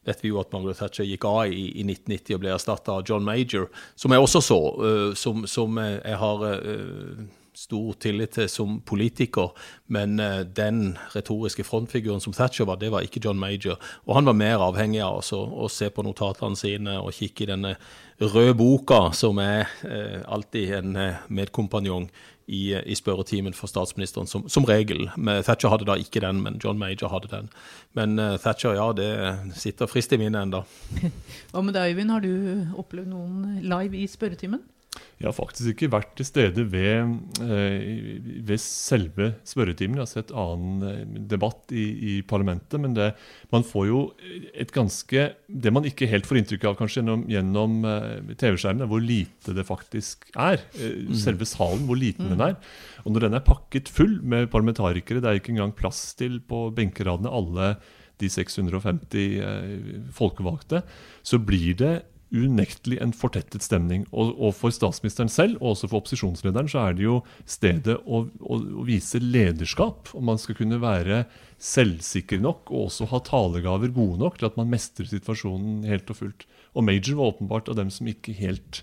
vet 0.07 0.23
vi 0.23 0.31
jo 0.31 0.39
at 0.39 0.53
Margaret 0.55 0.79
Thatcher 0.79 1.09
gikk 1.09 1.27
av 1.27 1.51
i, 1.51 1.83
1990 1.83 2.37
og 2.37 2.45
ble 2.45 2.53
erstatta 2.55 2.95
av 2.95 3.09
John 3.09 3.27
Major, 3.27 3.67
som 3.99 4.15
jeg 4.15 4.23
også 4.23 4.45
så, 4.47 4.61
som, 5.19 5.43
som 5.51 5.81
jeg 5.83 6.21
har 6.21 6.45
stor 7.57 7.97
tillit 7.99 8.35
til 8.37 8.47
som 8.53 8.77
politiker, 8.87 9.51
men 9.91 10.21
den 10.55 10.81
retoriske 11.15 11.65
frontfiguren 11.65 12.21
som 12.23 12.35
Thatcher 12.37 12.69
var, 12.69 12.79
det 12.79 12.93
var 12.93 13.07
ikke 13.07 13.23
John 13.25 13.41
Major. 13.41 13.81
Og 14.05 14.19
han 14.19 14.29
var 14.29 14.37
mer 14.37 14.63
avhengig 14.69 15.01
av 15.03 15.25
å 15.25 15.71
se 15.73 15.89
på 15.91 16.05
notatene 16.05 16.59
sine 16.59 16.99
og 17.01 17.17
kikke 17.17 17.47
i 17.47 17.51
denne 17.55 17.75
røde 18.21 18.55
boka, 18.61 19.07
som 19.17 19.41
er 19.43 19.73
alltid 20.29 20.77
en 20.83 21.01
medkompanjong 21.33 22.11
i, 22.47 22.77
i 22.79 22.95
spørretimen 22.95 23.55
for 23.55 23.71
statsministeren, 23.71 24.29
som, 24.31 24.45
som, 24.49 24.67
regel. 24.69 25.09
Thatcher 25.17 25.73
hadde 25.73 25.89
da 25.89 25.97
ikke 25.99 26.23
den, 26.23 26.43
men 26.45 26.61
John 26.63 26.79
Major 26.79 27.11
hadde 27.11 27.31
den. 27.33 27.51
Men 27.99 28.19
uh, 28.23 28.37
Thatcher, 28.39 28.77
ja, 28.79 28.93
det 28.95 29.59
sitter 29.59 29.91
frist 29.91 30.15
i 30.15 30.21
minnet 30.21 30.47
enda. 30.47 30.63
Hva 31.51 31.65
med 31.65 31.75
deg, 31.75 31.95
Øyvind? 31.95 32.15
Har 32.15 32.23
du 32.23 32.33
opplevd 32.79 33.11
noen 33.11 33.61
live 33.67 33.99
i 33.99 34.07
spørretimen? 34.11 34.63
Jeg 35.17 35.31
har 35.31 35.33
faktisk 35.33 35.71
ikke 35.71 35.89
vært 35.95 36.11
til 36.19 36.27
stede 36.29 36.63
ved, 36.69 37.13
eh, 37.41 38.19
ved 38.45 38.61
selve 38.61 39.31
spørretimen. 39.49 39.97
Jeg 39.97 40.05
har 40.05 40.11
sett 40.11 40.33
annen 40.37 40.83
eh, 40.85 41.21
debatt 41.31 41.73
i, 41.73 41.85
i 41.97 42.17
parlamentet. 42.29 42.77
Men 42.83 42.93
det, 42.97 43.15
man 43.53 43.65
får 43.65 43.87
jo 43.89 44.01
et 44.53 44.73
ganske 44.77 45.23
Det 45.49 45.73
man 45.73 45.89
ikke 45.89 46.09
helt 46.11 46.29
får 46.29 46.43
inntrykk 46.43 46.67
av 46.69 46.77
kanskje 46.77 47.01
gjennom, 47.01 47.23
gjennom 47.33 47.79
eh, 47.89 48.35
TV-skjermen, 48.37 48.85
er 48.85 48.91
hvor 48.91 49.01
lite 49.01 49.55
det 49.57 49.65
faktisk 49.65 50.29
er. 50.35 50.61
Mm. 50.77 51.15
Selve 51.17 51.49
salen, 51.49 51.87
hvor 51.89 51.97
liten 51.97 52.29
mm. 52.29 52.35
den 52.35 52.45
er. 52.51 52.59
Og 53.07 53.15
når 53.15 53.29
den 53.29 53.39
er 53.39 53.47
pakket 53.47 53.89
full 53.89 54.19
med 54.21 54.51
parlamentarikere, 54.53 55.23
det 55.25 55.31
er 55.31 55.41
ikke 55.41 55.55
engang 55.55 55.73
plass 55.77 56.11
til 56.19 56.43
på 56.45 56.67
benkeradene 56.77 57.33
alle 57.33 57.79
de 58.21 58.29
650 58.33 60.13
folkevalgte, 60.17 60.83
så 61.25 61.41
blir 61.41 61.75
det 61.77 61.95
unektelig 62.35 62.99
en 63.03 63.13
fortettet 63.15 63.63
stemning. 63.63 64.05
Og, 64.11 64.33
og, 64.35 64.55
for 64.59 64.75
statsministeren 64.75 65.31
selv, 65.33 65.61
og 65.61 65.75
også 65.75 65.91
for 65.91 66.01
opposisjonslederen, 66.01 66.69
så 66.71 66.83
er 66.89 66.97
det 66.99 67.07
jo 67.07 67.21
stedet 67.49 67.97
å, 68.03 68.25
å, 68.27 68.59
å 68.83 68.87
vise 68.87 69.21
lederskap. 69.23 70.11
Om 70.17 70.27
man 70.33 70.41
skal 70.43 70.59
kunne 70.59 70.81
være 70.83 71.25
selvsikker 71.63 72.43
nok 72.43 72.73
og 72.73 72.89
også 72.89 73.09
ha 73.13 73.23
talegaver 73.25 73.95
gode 73.95 74.21
nok 74.21 74.41
til 74.41 74.51
at 74.51 74.59
man 74.59 74.71
mestrer 74.73 75.09
situasjonen 75.09 75.87
helt 75.89 76.11
og 76.13 76.21
fullt. 76.21 76.47
Og 76.77 76.85
Major 76.85 77.17
var 77.21 77.35
åpenbart 77.35 77.71
av 77.73 77.79
dem 77.79 77.93
som 77.95 78.11
ikke 78.11 78.37
helt 78.37 78.83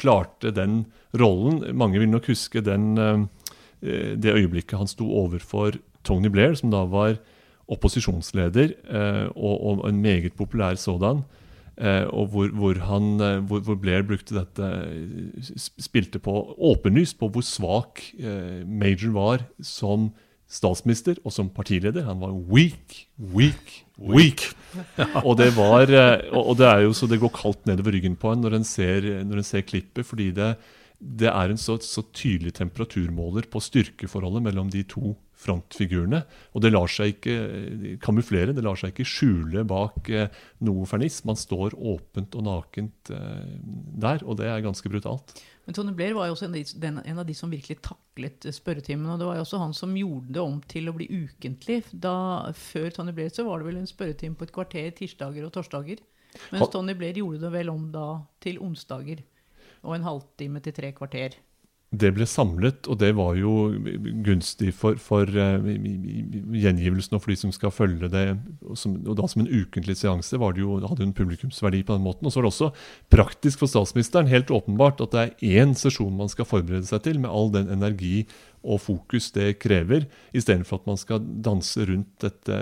klarte 0.00 0.54
den 0.54 0.84
rollen. 1.18 1.60
Mange 1.76 2.00
vil 2.02 2.10
nok 2.10 2.30
huske 2.32 2.62
den, 2.64 2.94
eh, 2.98 4.14
det 4.16 4.32
øyeblikket 4.32 4.78
han 4.80 4.90
sto 4.90 5.06
overfor 5.06 5.78
Tony 6.04 6.28
Blair, 6.28 6.54
som 6.54 6.72
da 6.72 6.84
var 6.88 7.18
opposisjonsleder, 7.72 8.74
eh, 8.88 9.26
og, 9.34 9.54
og 9.54 9.88
en 9.88 10.02
meget 10.02 10.36
populær 10.36 10.76
sådan. 10.80 11.24
Eh, 11.74 12.04
og 12.14 12.28
hvor, 12.30 12.50
hvor, 12.54 12.78
han, 12.86 13.06
eh, 13.18 13.40
hvor, 13.42 13.62
hvor, 13.66 13.74
Blair 13.74 14.04
brukte 14.06 14.36
dette 14.36 14.68
Spilte 15.82 16.20
på 16.22 16.34
åpenlyst 16.54 17.18
på 17.18 17.26
hvor 17.34 17.42
svak 17.42 17.98
eh, 18.14 18.62
Major 18.62 19.10
var 19.16 19.42
som 19.58 20.12
statsminister 20.46 21.18
og 21.24 21.34
som 21.34 21.48
partileder. 21.50 22.04
Han 22.06 22.20
var 22.22 22.36
weak, 22.52 23.08
weak, 23.18 23.80
weak. 23.98 24.46
og, 25.24 25.34
det 25.40 25.50
var, 25.56 25.90
og 26.30 26.54
det 26.60 26.68
er 26.68 26.84
jo 26.84 26.94
så 26.94 27.08
det 27.10 27.18
går 27.22 27.32
kaldt 27.34 27.66
nedover 27.66 27.96
ryggen 27.96 28.14
på 28.20 28.30
en 28.30 28.44
når 28.44 28.60
en 28.60 28.66
ser, 28.68 29.08
når 29.26 29.40
en 29.40 29.48
ser 29.48 29.66
klippet, 29.66 30.06
fordi 30.06 30.30
det, 30.36 30.52
det 30.98 31.28
er 31.28 31.50
en 31.50 31.60
så, 31.60 31.76
så 31.82 32.04
tydelig 32.14 32.54
temperaturmåler 32.60 33.48
på 33.52 33.60
styrkeforholdet 33.62 34.44
mellom 34.46 34.70
de 34.72 34.84
to 34.88 35.14
frontfigurene. 35.44 36.22
Og 36.54 36.62
det 36.64 36.70
lar 36.72 36.90
seg 36.90 37.16
ikke 37.16 37.34
eh, 37.34 37.88
kamuflere, 38.02 38.54
det 38.56 38.64
lar 38.64 38.78
seg 38.78 38.94
ikke 38.94 39.06
skjule 39.08 39.64
bak 39.68 40.08
eh, 40.12 40.30
noe 40.64 40.86
ferniss. 40.88 41.22
Man 41.28 41.38
står 41.38 41.76
åpent 41.76 42.36
og 42.38 42.46
nakent 42.46 43.12
eh, 43.12 43.58
der, 44.04 44.24
og 44.24 44.38
det 44.40 44.48
er 44.50 44.64
ganske 44.64 44.90
brutalt. 44.90 45.36
Men 45.64 45.76
Tony 45.76 45.94
Blair 45.96 46.16
var 46.16 46.28
jo 46.28 46.36
også 46.36 46.46
en 46.46 46.56
av, 46.56 46.72
de, 46.84 46.94
en 47.10 47.20
av 47.20 47.28
de 47.28 47.36
som 47.36 47.52
virkelig 47.52 47.78
taklet 47.84 48.48
spørretimen. 48.52 49.08
Og 49.10 49.20
det 49.20 49.28
var 49.28 49.38
jo 49.38 49.44
også 49.46 49.60
han 49.62 49.76
som 49.76 49.94
gjorde 49.96 50.34
det 50.36 50.44
om 50.44 50.58
til 50.70 50.90
å 50.90 50.96
bli 50.96 51.08
ukentlig. 51.10 51.82
Da, 51.92 52.16
før 52.56 52.90
Tony 52.94 53.14
Blair 53.16 53.32
så 53.32 53.46
var 53.48 53.60
det 53.60 53.70
vel 53.70 53.80
en 53.80 53.90
spørretime 53.90 54.38
på 54.38 54.48
et 54.48 54.54
kvarter 54.54 54.90
tirsdager 54.96 55.46
og 55.46 55.54
torsdager. 55.56 56.04
Mens 56.50 56.70
Tony 56.72 56.96
Blair 56.98 57.16
gjorde 57.20 57.44
det 57.46 57.52
vel 57.54 57.70
om 57.72 57.88
da 57.94 58.08
til 58.44 58.58
onsdager. 58.62 59.22
Og 59.84 59.98
en 59.98 60.06
halvtime 60.06 60.62
til 60.64 60.76
tre 60.76 60.94
kvarter 60.96 61.36
det 61.94 62.10
ble 62.16 62.26
samlet, 62.28 62.88
og 62.90 62.98
det 63.00 63.10
var 63.16 63.36
jo 63.38 63.52
gunstig 64.24 64.72
for, 64.76 64.98
for 65.00 65.28
uh, 65.28 65.62
gjengivelsen 65.62 67.16
og 67.16 67.22
for 67.22 67.32
de 67.32 67.36
som 67.38 67.52
skal 67.54 67.72
følge 67.74 68.08
det. 68.12 68.24
Og, 68.64 68.76
som, 68.78 68.96
og 69.02 69.18
da 69.18 69.28
som 69.30 69.44
en 69.44 69.50
ukentlig 69.50 69.96
seanse 70.00 70.38
var 70.40 70.56
det 70.56 70.64
jo, 70.64 70.78
hadde 70.82 71.04
jo 71.04 71.08
en 71.08 71.16
publikumsverdi 71.16 71.84
på 71.86 71.96
den 71.96 72.06
måten. 72.06 72.26
Og 72.26 72.34
så 72.34 72.40
var 72.40 72.48
det 72.48 72.52
også 72.52 72.70
praktisk 73.14 73.62
for 73.62 73.70
statsministeren, 73.70 74.30
helt 74.30 74.52
åpenbart, 74.54 75.02
at 75.04 75.14
det 75.14 75.22
er 75.22 75.62
én 75.62 75.76
sesjon 75.78 76.16
man 76.18 76.32
skal 76.32 76.48
forberede 76.48 76.88
seg 76.88 77.04
til, 77.06 77.20
med 77.22 77.32
all 77.32 77.52
den 77.54 77.70
energi 77.74 78.24
og 78.64 78.80
fokus 78.80 79.30
det 79.36 79.58
krever. 79.62 80.08
Istedenfor 80.36 80.82
at 80.82 80.90
man 80.90 81.00
skal 81.00 81.22
danse 81.44 81.86
rundt 81.90 82.16
dette 82.24 82.60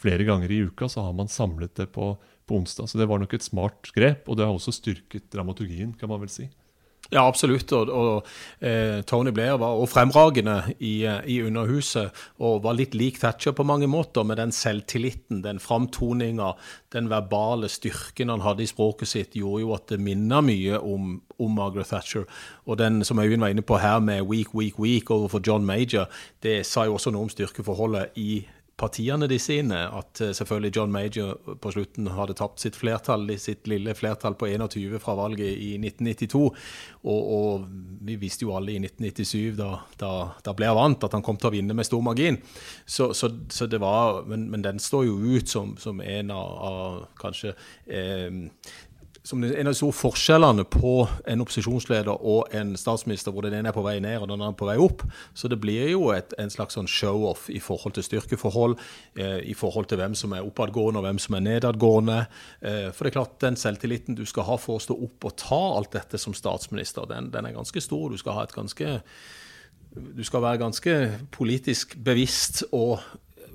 flere 0.00 0.26
ganger 0.28 0.52
i 0.52 0.62
uka, 0.66 0.88
så 0.90 1.06
har 1.06 1.14
man 1.16 1.30
samlet 1.30 1.76
det 1.78 1.90
på, 1.94 2.14
på 2.48 2.58
onsdag. 2.62 2.90
Så 2.90 2.98
det 2.98 3.08
var 3.10 3.22
nok 3.22 3.36
et 3.36 3.46
smart 3.46 3.92
grep, 3.94 4.26
og 4.26 4.40
det 4.40 4.48
har 4.48 4.56
også 4.56 4.74
styrket 4.80 5.30
dramaturgien, 5.34 5.94
kan 5.98 6.10
man 6.10 6.24
vel 6.24 6.32
si. 6.32 6.48
Ja, 7.12 7.26
absolutt. 7.28 7.72
Og, 7.76 7.90
og 7.92 8.28
eh, 8.64 9.02
Tony 9.04 9.34
Blair 9.36 9.58
var 9.60 9.76
også 9.76 9.98
fremragende 9.98 10.54
i, 10.78 11.02
eh, 11.04 11.18
i, 11.28 11.42
Underhuset, 11.44 12.08
og 12.40 12.62
var 12.64 12.78
litt 12.78 12.96
lik 12.96 13.18
Thatcher 13.20 13.52
på 13.52 13.66
mange 13.68 13.88
måter, 13.90 14.24
med 14.24 14.40
den 14.40 14.54
selvtilliten, 14.56 15.42
den 15.44 15.60
framtoninga, 15.60 16.54
den 16.96 17.10
verbale 17.12 17.68
styrken 17.68 18.32
han 18.32 18.44
hadde 18.46 18.64
i 18.64 18.70
språket 18.70 19.12
sitt, 19.12 19.36
gjorde 19.36 19.66
jo 19.66 19.74
at 19.76 19.92
det 19.92 20.00
minna 20.00 20.40
mye 20.40 20.80
om, 20.80 21.18
om, 21.36 21.52
Margaret 21.52 21.92
Thatcher. 21.92 22.24
Og 22.64 22.80
den 22.80 23.04
som 23.04 23.20
Øyvind 23.20 23.44
var 23.44 23.52
inne 23.52 23.66
på 23.66 23.76
her, 23.82 24.00
med 24.00 24.24
weak, 24.30 24.56
weak, 24.56 24.80
weak 24.80 25.12
overfor 25.12 25.44
John 25.44 25.68
Major, 25.68 26.08
det 26.42 26.62
sa 26.66 26.88
jo 26.88 26.96
også 26.96 27.12
noe 27.12 27.28
om 27.28 27.32
styrkeforholdet 27.32 28.16
i 28.16 28.46
partiene 28.80 29.28
de 29.30 29.38
sine. 29.40 29.78
At 29.92 30.20
uh, 30.22 30.32
selvfølgelig 30.36 30.76
John 30.76 30.92
Major 30.92 31.56
på 31.62 31.72
slutten 31.74 32.10
hadde 32.16 32.36
tapt 32.38 32.62
sitt 32.62 32.78
flertall, 32.78 33.30
sitt 33.40 33.68
lille 33.70 33.94
flertall 33.98 34.36
på 34.38 34.48
21 34.50 34.98
fra 35.02 35.16
valget 35.18 35.52
i 35.52 35.74
1992. 35.78 36.42
Og, 37.02 37.32
og 37.38 37.66
vi 38.06 38.18
visste 38.20 38.46
jo 38.46 38.54
alle 38.56 38.74
i 38.74 38.80
1997, 38.82 39.56
da, 39.58 39.72
da, 40.00 40.12
da 40.44 40.56
Blair 40.56 40.76
vant, 40.78 41.04
at 41.04 41.16
han 41.16 41.24
kom 41.24 41.40
til 41.40 41.50
å 41.50 41.54
vinne 41.56 41.76
med 41.76 41.88
stor 41.88 42.04
margin. 42.04 42.40
Så, 42.86 43.12
så, 43.18 43.30
så 43.52 43.68
det 43.70 43.82
var, 43.82 44.22
men, 44.28 44.48
men, 44.52 44.62
den 44.62 44.80
står 44.82 45.08
jo 45.08 45.18
ut 45.36 45.50
som, 45.50 45.76
som 45.80 46.00
en 46.00 46.30
av, 46.34 46.56
av 46.68 46.98
kanskje 47.18 47.54
eh, 47.86 48.30
som 49.22 49.44
en 49.44 49.52
av 49.52 49.70
de 49.70 49.78
store 49.78 49.94
forskjellene 49.94 50.64
på 50.66 50.92
en 51.30 51.42
opposisjonsleder 51.44 52.24
og 52.26 52.54
en 52.58 52.72
statsminister, 52.78 53.30
hvor 53.30 53.46
den 53.46 53.54
ene 53.54 53.70
er 53.70 53.76
på 53.76 53.84
vei 53.86 54.00
ned 54.02 54.18
og 54.18 54.26
den 54.26 54.40
andre 54.40 54.50
er 54.50 54.58
på 54.58 54.66
vei 54.66 54.74
opp. 54.82 55.04
Så 55.38 55.50
det 55.50 55.60
blir 55.62 55.92
jo 55.92 56.08
et, 56.14 56.34
en 56.42 56.50
slags 56.50 56.74
sånn 56.74 56.90
show-off 56.90 57.46
i 57.52 57.60
forhold 57.62 57.94
til 57.94 58.06
styrkeforhold, 58.08 58.74
eh, 59.14 59.38
i 59.46 59.54
forhold 59.58 59.86
til 59.92 60.02
hvem 60.02 60.16
som 60.18 60.34
er 60.34 60.42
oppadgående 60.46 60.98
og 60.98 61.06
hvem 61.06 61.22
som 61.22 61.38
er 61.38 61.46
nedadgående. 61.46 62.18
Eh, 62.66 62.88
for 62.90 63.06
det 63.06 63.12
er 63.12 63.18
klart, 63.20 63.38
den 63.44 63.58
selvtilliten 63.60 64.18
du 64.18 64.24
skal 64.26 64.48
ha 64.50 64.58
for 64.58 64.80
å 64.80 64.82
stå 64.82 64.98
opp 65.06 65.30
og 65.30 65.38
ta 65.38 65.62
alt 65.76 65.94
dette 65.94 66.18
som 66.18 66.34
statsminister, 66.34 67.06
den, 67.10 67.30
den 67.30 67.46
er 67.46 67.54
ganske 67.54 67.84
stor. 67.84 68.10
Du 68.10 68.18
skal 68.18 68.40
ha 68.40 68.48
et 68.48 68.58
ganske 68.58 68.98
du 69.92 70.22
skal 70.24 70.40
være 70.40 70.60
ganske 70.62 70.92
politisk 71.34 71.98
bevisst 72.00 72.62
og 72.72 73.02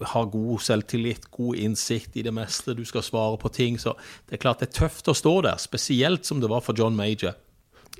har 0.01 0.30
god 0.34 0.62
selvtillit, 0.62 1.32
god 1.32 1.56
innsikt 1.56 2.18
i 2.18 2.24
det 2.25 2.34
meste. 2.36 2.75
Du 2.77 2.86
skal 2.86 3.06
svare 3.06 3.38
på 3.42 3.51
ting. 3.54 3.80
Så 3.82 3.96
det 4.27 4.38
er 4.38 4.44
klart 4.46 4.63
det 4.63 4.72
er 4.72 4.80
tøft 4.84 5.10
å 5.10 5.16
stå 5.18 5.42
der, 5.48 5.60
spesielt 5.62 6.25
som 6.25 6.42
det 6.44 6.51
var 6.51 6.63
for 6.66 6.77
John 6.77 6.98
Major 6.98 7.36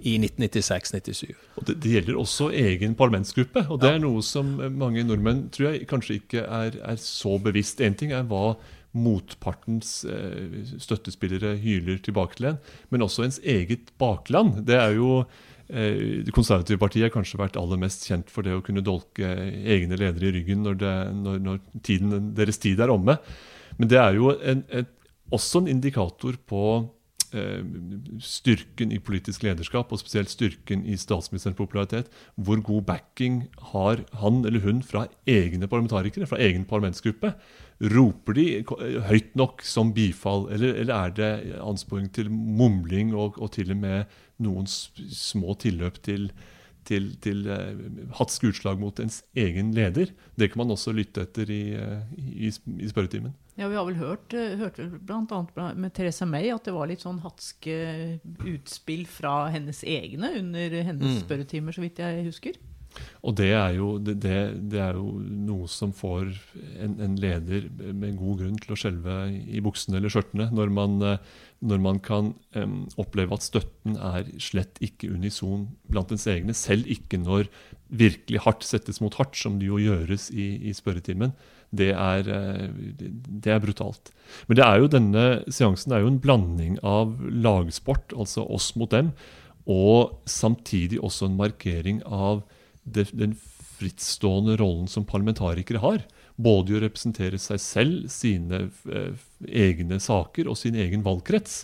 i 0.06 0.18
1996-97. 0.22 1.34
Det, 1.66 1.76
det, 1.82 1.92
gjelder 1.96 2.20
også 2.22 2.52
egen 2.54 2.96
parlamentsgruppe. 2.98 3.66
og 3.70 3.82
Det 3.82 3.94
ja. 3.94 3.98
er 3.98 4.04
noe 4.04 4.24
som 4.26 4.56
mange 4.78 5.06
nordmenn 5.08 5.48
tror 5.54 5.72
jeg 5.72 5.88
kanskje 5.90 6.20
ikke 6.22 6.46
er, 6.46 6.78
er 6.86 7.02
så 7.02 7.38
bevisst. 7.42 7.82
Én 7.82 7.98
ting 7.98 8.14
er 8.14 8.28
hva 8.30 8.56
motpartens 8.98 10.00
eh, 10.10 10.64
støttespillere 10.82 11.58
hyler 11.62 12.00
tilbake 12.02 12.40
til 12.40 12.52
en, 12.54 12.64
men 12.90 13.04
også 13.06 13.28
ens 13.28 13.42
eget 13.46 13.92
bakland. 14.02 14.64
Det 14.70 14.78
er 14.80 14.96
jo 14.98 15.26
Eh, 15.26 15.57
det 15.68 16.32
konservative 16.32 16.80
partiet 16.80 17.10
har 17.10 17.12
kanskje 17.12 17.40
vært 17.42 17.58
aller 17.60 17.80
mest 17.82 18.06
kjent 18.08 18.30
for 18.32 18.48
det 18.48 18.54
å 18.56 18.62
kunne 18.64 18.84
dolke 18.86 19.28
egne 19.28 19.98
ledere 20.00 20.30
i 20.30 20.36
ryggen 20.38 20.62
når, 20.64 20.78
det, 20.80 20.94
når, 21.26 21.42
når 21.44 21.58
tiden, 21.84 22.30
deres 22.38 22.62
tid 22.64 22.80
er 22.80 22.94
omme. 22.94 23.18
Men 23.76 23.92
det 23.92 24.00
er 24.00 24.16
jo 24.16 24.32
en, 24.38 24.64
et, 24.72 24.88
også 25.36 25.62
en 25.62 25.72
indikator 25.74 26.38
på 26.48 26.64
eh, 26.78 26.88
styrken 28.24 28.92
i 28.96 29.00
politisk 29.04 29.44
lederskap, 29.44 29.92
og 29.92 30.00
spesielt 30.02 30.32
styrken 30.32 30.86
i 30.88 30.98
statsministerens 31.00 31.58
popularitet. 31.58 32.10
Hvor 32.36 32.62
god 32.64 32.82
backing 32.88 33.42
har 33.74 34.04
han 34.22 34.44
eller 34.46 34.64
hun 34.64 34.84
fra 34.86 35.06
egne 35.28 35.68
parlamentarikere, 35.68 36.28
fra 36.30 36.40
egen 36.44 36.66
parlamentsgruppe? 36.70 37.34
Roper 37.94 38.34
de 38.34 38.46
høyt 39.10 39.36
nok 39.38 39.62
som 39.66 39.94
bifall, 39.94 40.48
eller, 40.56 40.80
eller 40.82 40.96
er 40.96 41.16
det 41.18 41.32
ansporing 41.62 42.10
til 42.14 42.32
mumling 42.32 43.14
og, 43.16 43.38
og, 43.38 43.52
til 43.54 43.72
og 43.76 43.82
med 43.84 44.20
noen 44.42 44.66
små 44.68 45.54
tilløp 45.62 46.02
til, 46.06 46.32
til, 46.88 47.10
til 47.24 47.44
uh, 47.52 47.76
hatske 48.20 48.52
utslag 48.52 48.80
mot 48.82 49.00
ens 49.04 49.22
egen 49.38 49.74
leder? 49.76 50.14
Det 50.40 50.52
kan 50.52 50.64
man 50.64 50.74
også 50.76 50.94
lytte 50.96 51.26
etter 51.28 51.52
i, 51.52 51.62
uh, 51.76 52.02
i, 52.18 52.50
i 52.50 52.90
spørretimen. 52.90 53.36
Ja, 53.58 53.68
Vi 53.68 53.76
har 53.76 53.86
vel 53.88 53.98
hørt, 53.98 54.34
eh, 54.38 54.54
hørt 54.60 54.78
bl.a. 54.78 55.74
med 55.74 55.94
Theresa 55.98 56.28
May 56.30 56.52
at 56.54 56.68
det 56.68 56.76
var 56.76 56.90
litt 56.92 57.02
sånn 57.02 57.24
hatske 57.24 57.78
utspill 58.46 59.08
fra 59.10 59.48
hennes 59.50 59.82
egne 59.82 60.30
under 60.44 60.76
hennes 60.78 61.16
mm. 61.16 61.22
spørretimer, 61.24 61.74
så 61.74 61.82
vidt 61.82 62.04
jeg 62.04 62.28
husker. 62.28 62.60
Og 63.28 63.36
det 63.40 63.50
er 63.58 63.76
jo, 63.78 63.90
det, 64.00 64.16
det 64.72 64.82
er 64.82 64.98
jo 64.98 65.18
noe 65.20 65.68
som 65.72 65.94
får 65.96 66.30
en, 66.78 66.96
en, 67.04 67.18
leder 67.20 67.68
med 67.76 68.18
god 68.20 68.44
grunn 68.44 68.60
til 68.62 68.74
å 68.74 68.80
skjelve 68.80 69.18
i 69.34 69.64
buksene 69.64 70.00
eller 70.00 70.14
skjørtene, 70.14 70.50
når 70.56 70.74
man, 70.74 70.98
eh, 71.04 71.44
når 71.68 71.84
man 71.84 72.02
kan 72.04 72.32
um, 72.56 72.80
oppleve 73.02 73.36
at 73.36 73.46
støtten 73.46 73.98
er 73.98 74.30
slett 74.42 74.80
ikke 74.84 75.12
unison 75.14 75.68
blant 75.90 76.14
ens 76.14 76.28
egne, 76.30 76.56
selv 76.58 76.90
ikke 76.92 77.20
når 77.22 77.52
virkelig 77.88 78.44
hardt 78.44 78.68
settes 78.68 79.02
mot 79.04 79.16
hardt, 79.18 79.38
som 79.40 79.58
det 79.60 79.70
jo 79.70 79.80
gjøres 79.82 80.30
i, 80.36 80.52
i 80.70 80.76
spørretimen 80.76 81.36
det 81.76 81.90
er, 81.92 82.28
eh, 82.32 82.70
det 83.00 83.52
er, 83.52 83.60
brutalt. 83.60 84.12
Men 84.48 84.62
er 84.64 84.80
jo 84.80 84.92
denne 84.92 85.26
seansen 85.52 85.94
er 85.94 86.04
jo 86.04 86.14
en 86.14 86.22
blanding 86.24 86.78
av 86.84 87.18
lagsport, 87.28 88.16
altså 88.16 88.46
oss 88.48 88.74
mot 88.80 88.92
dem, 88.92 89.12
og 89.68 90.22
samtidig 90.30 91.02
også 91.04 91.28
en 91.28 91.40
markering 91.40 92.00
av 92.06 92.46
den 92.88 93.36
frittstående 93.78 94.58
rollen 94.58 94.88
som 94.90 95.06
parlamentarikere 95.06 95.82
har. 95.84 96.04
Både 96.38 96.74
i 96.74 96.78
å 96.78 96.84
representere 96.84 97.40
seg 97.42 97.62
selv, 97.62 98.12
sine 98.14 98.68
eh, 98.90 99.26
egne 99.48 100.00
saker 100.02 100.50
og 100.50 100.58
sin 100.60 100.78
egen 100.78 101.06
valgkrets. 101.06 101.64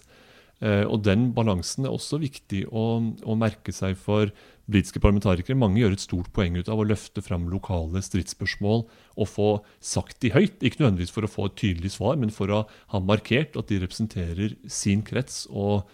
Eh, 0.64 0.84
og 0.86 1.04
den 1.06 1.32
balansen 1.36 1.88
er 1.88 1.94
også 1.94 2.22
viktig 2.22 2.66
å, 2.72 2.86
å 3.02 3.38
merke 3.38 3.74
seg 3.76 3.98
for 4.00 4.32
britiske 4.72 5.02
parlamentarikere 5.04 5.60
mange 5.60 5.82
gjør 5.82 5.96
et 5.98 6.04
stort 6.04 6.30
poeng 6.36 6.56
ut 6.56 6.70
av 6.72 6.80
å 6.80 6.86
løfte 6.88 7.24
fram 7.26 7.50
lokale 7.52 8.00
stridsspørsmål 8.06 8.86
og 8.88 9.28
få 9.28 9.50
sagt 9.84 10.22
de 10.24 10.32
høyt. 10.36 10.62
Ikke 10.64 10.84
nødvendigvis 10.84 11.14
for 11.14 11.28
å 11.28 11.32
få 11.32 11.50
et 11.50 11.60
tydelig 11.60 11.96
svar, 11.98 12.16
men 12.20 12.32
for 12.34 12.54
å 12.54 12.64
ha 12.94 13.04
markert 13.04 13.58
at 13.60 13.70
de 13.72 13.82
representerer 13.84 14.56
sin 14.72 15.04
krets 15.06 15.44
og 15.52 15.90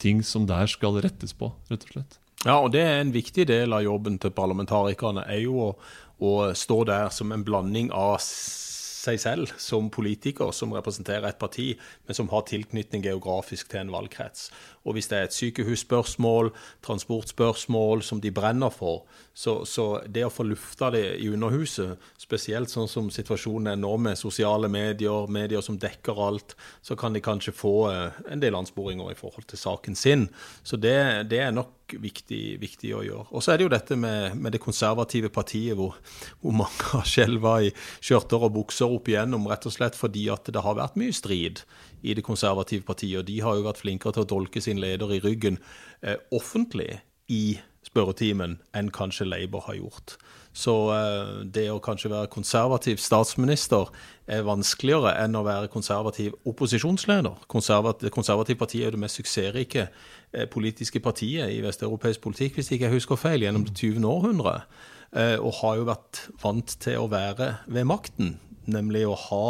ting 0.00 0.24
som 0.26 0.48
der 0.48 0.70
skal 0.70 1.02
rettes 1.04 1.36
på, 1.36 1.52
rett 1.70 1.84
og 1.84 1.96
slett. 1.98 2.20
Ja, 2.44 2.58
og 2.60 2.74
det 2.74 2.82
er 2.84 2.98
en 3.00 3.14
viktig 3.14 3.46
del 3.48 3.72
av 3.72 3.84
jobben 3.86 4.18
til 4.20 4.34
parlamentarikerne, 4.36 5.24
er 5.32 5.40
jo 5.46 5.70
å, 5.70 5.70
å 6.20 6.32
stå 6.52 6.82
der 6.90 7.08
som 7.14 7.32
en 7.32 7.44
blanding 7.46 7.88
av 7.96 8.18
seg 8.20 9.20
selv 9.20 9.52
som 9.60 9.90
politiker 9.92 10.52
som 10.56 10.72
representerer 10.76 11.30
et 11.30 11.40
parti, 11.40 11.72
men 12.04 12.16
som 12.16 12.28
har 12.32 12.44
tilknytning 12.48 13.04
geografisk 13.04 13.72
til 13.72 13.84
en 13.84 13.94
valgkrets. 13.94 14.50
Og 14.84 14.96
hvis 14.96 15.08
det 15.10 15.18
er 15.18 15.28
et 15.28 15.36
sykehusspørsmål, 15.36 16.50
transportspørsmål 16.84 18.02
som 18.04 18.20
de 18.20 18.32
brenner 18.34 18.72
for, 18.72 19.04
så, 19.34 19.62
så 19.66 19.86
det 20.06 20.26
å 20.26 20.32
få 20.32 20.46
lufta 20.46 20.90
det 20.94 21.04
i 21.18 21.30
Underhuset, 21.32 21.98
spesielt 22.20 22.70
sånn 22.70 22.90
som 22.90 23.08
situasjonen 23.12 23.72
er 23.72 23.80
nå 23.80 23.94
med 23.98 24.20
sosiale 24.20 24.68
medier, 24.70 25.30
medier 25.32 25.64
som 25.64 25.78
dekker 25.80 26.20
alt, 26.26 26.54
så 26.84 26.96
kan 27.00 27.16
de 27.16 27.24
kanskje 27.24 27.56
få 27.56 27.74
eh, 27.90 28.20
en 28.30 28.44
del 28.44 28.54
ansporinger 28.58 29.10
i 29.10 29.18
forhold 29.18 29.48
til 29.50 29.60
saken 29.60 29.98
sin. 29.98 30.28
Så 30.62 30.78
det, 30.80 30.96
det 31.32 31.40
er 31.46 31.56
nok 31.56 31.72
viktig, 32.00 32.56
viktig, 32.62 32.92
å 32.96 33.02
gjøre. 33.04 33.26
Og 33.34 33.44
så 33.44 33.52
er 33.52 33.60
det 33.60 33.66
jo 33.66 33.72
dette 33.74 33.96
med, 33.98 34.36
med 34.40 34.54
det 34.54 34.62
konservative 34.62 35.30
partiet, 35.34 35.74
hvor, 35.78 35.98
hvor 36.40 36.56
mange 36.56 36.92
har 36.92 37.08
skjelva 37.08 37.56
i 37.66 37.72
skjørter 37.98 38.46
og 38.46 38.54
bukser 38.56 38.92
opp 38.92 39.10
igjennom, 39.10 39.48
rett 39.50 39.66
og 39.68 39.74
slett 39.74 39.98
fordi 39.98 40.28
at 40.32 40.48
det 40.52 40.64
har 40.64 40.78
vært 40.78 40.98
mye 41.00 41.14
strid 41.14 41.64
i 42.04 42.14
det 42.16 42.24
konservative 42.24 42.84
partiet. 42.86 43.18
Og 43.20 43.28
de 43.28 43.40
har 43.44 43.58
jo 43.58 43.66
vært 43.66 43.82
flinkere 43.82 44.16
til 44.16 44.24
å 44.24 44.30
dolke 44.34 44.62
sin 44.74 44.82
leder 44.82 45.14
i 45.14 45.22
ryggen 45.22 45.58
eh, 46.02 46.18
offentlig 46.32 47.00
i 47.28 47.58
spørretimen 47.84 48.58
enn 48.74 48.90
kanskje 48.90 49.26
Labour 49.28 49.64
har 49.68 49.78
gjort. 49.78 50.16
Så 50.54 50.72
eh, 50.94 51.44
det 51.50 51.66
å 51.70 51.80
kanskje 51.82 52.10
være 52.12 52.30
konservativ 52.30 53.00
statsminister 53.02 53.90
er 54.30 54.44
vanskeligere 54.46 55.16
enn 55.24 55.34
å 55.36 55.44
være 55.44 55.70
konservativ 55.72 56.34
opposisjonsleder. 56.46 57.44
Konservat, 57.50 58.04
konservativ 58.14 58.58
parti 58.60 58.80
er 58.80 58.88
jo 58.88 58.96
det 58.96 59.02
mest 59.04 59.20
suksessrike 59.20 59.88
eh, 59.88 60.46
politiske 60.50 61.02
partiet 61.02 61.50
i 61.50 61.62
vesteuropeisk 61.64 62.22
politikk, 62.24 62.58
hvis 62.58 62.72
ikke 62.72 62.88
jeg 62.88 62.96
husker 62.98 63.20
feil, 63.20 63.44
gjennom 63.44 63.66
det 63.66 63.76
20. 63.76 64.06
århundre. 64.08 64.60
Eh, 65.14 65.36
og 65.38 65.58
har 65.60 65.80
jo 65.80 65.88
vært 65.90 66.26
vant 66.42 66.76
til 66.82 67.02
å 67.02 67.10
være 67.10 67.56
ved 67.66 67.90
makten, 67.90 68.36
nemlig 68.70 69.04
å 69.06 69.18
ha 69.28 69.46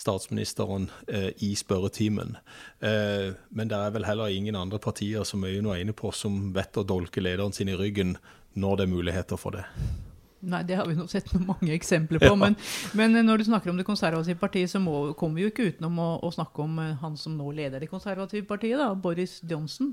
statsministeren 0.00 0.88
eh, 1.08 1.30
i 1.44 1.52
spørretimen. 1.58 2.36
Eh, 2.80 3.32
men 3.52 3.70
det 3.70 3.76
er 3.76 3.92
vel 3.94 4.06
heller 4.08 4.32
ingen 4.32 4.56
andre 4.56 4.80
partier 4.80 5.26
som 5.28 5.44
er 5.44 5.58
var 5.66 5.80
inne 5.80 5.96
på, 5.96 6.12
som 6.16 6.54
vet 6.56 6.80
å 6.80 6.86
dolke 6.86 7.20
lederen 7.20 7.52
sin 7.52 7.68
i 7.68 7.76
ryggen 7.76 8.16
når 8.56 8.78
det 8.78 8.86
er 8.86 8.94
muligheter 8.94 9.40
for 9.40 9.58
det. 9.58 9.66
Nei, 10.40 10.62
det 10.64 10.78
har 10.78 10.88
vi 10.88 10.96
nå 10.96 11.04
sett 11.10 11.28
mange 11.36 11.74
eksempler 11.74 12.22
på. 12.22 12.32
Ja. 12.32 12.38
Men, 12.38 12.56
men, 12.96 13.18
når 13.26 13.42
du 13.42 13.50
snakker 13.50 13.72
om 13.72 13.76
det 13.76 13.84
konservative 13.84 14.40
partiet, 14.40 14.72
så 14.72 14.80
må, 14.80 15.12
kommer 15.18 15.36
vi 15.36 15.44
jo 15.44 15.52
ikke 15.52 15.68
utenom 15.74 16.00
å, 16.00 16.10
å, 16.24 16.32
snakke 16.32 16.64
om 16.64 16.80
eh, 16.80 16.96
han 17.02 17.18
som 17.20 17.36
nå 17.36 17.52
leder 17.58 17.82
det 17.82 17.90
konservative 17.92 18.48
partiet, 18.48 18.80
da, 18.80 18.94
Boris 18.96 19.38
Johnson. 19.44 19.92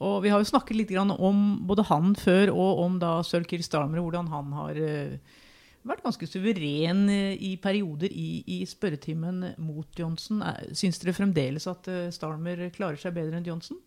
Og 0.00 0.20
vi 0.24 0.32
har 0.32 0.40
jo 0.40 0.48
snakket 0.48 0.76
litt 0.76 0.92
om 0.96 1.40
både 1.68 1.84
han 1.90 2.12
før 2.16 2.52
og 2.54 2.84
om 2.84 3.00
da 3.00 3.18
Sir 3.26 3.44
Kirstarmer, 3.48 4.00
hvordan 4.00 4.30
han 4.32 4.52
har 4.56 4.78
uh, 4.80 5.39
vært 5.86 6.04
ganske 6.04 6.28
suveren 6.28 7.06
eh, 7.12 7.36
i 7.40 7.54
perioder 7.62 8.12
i, 8.12 8.42
i 8.46 8.58
spørretimen 8.68 9.54
mot 9.62 9.88
Johnsen. 9.98 10.42
Syns 10.76 11.00
dere 11.02 11.16
fremdeles 11.16 11.68
at 11.70 11.88
Stalmer 11.88 12.10
Starmer 12.14 12.66
klarer 12.74 13.00
seg 13.00 13.16
bedre 13.16 13.40
enn 13.40 13.48
Johnson? 13.48 13.80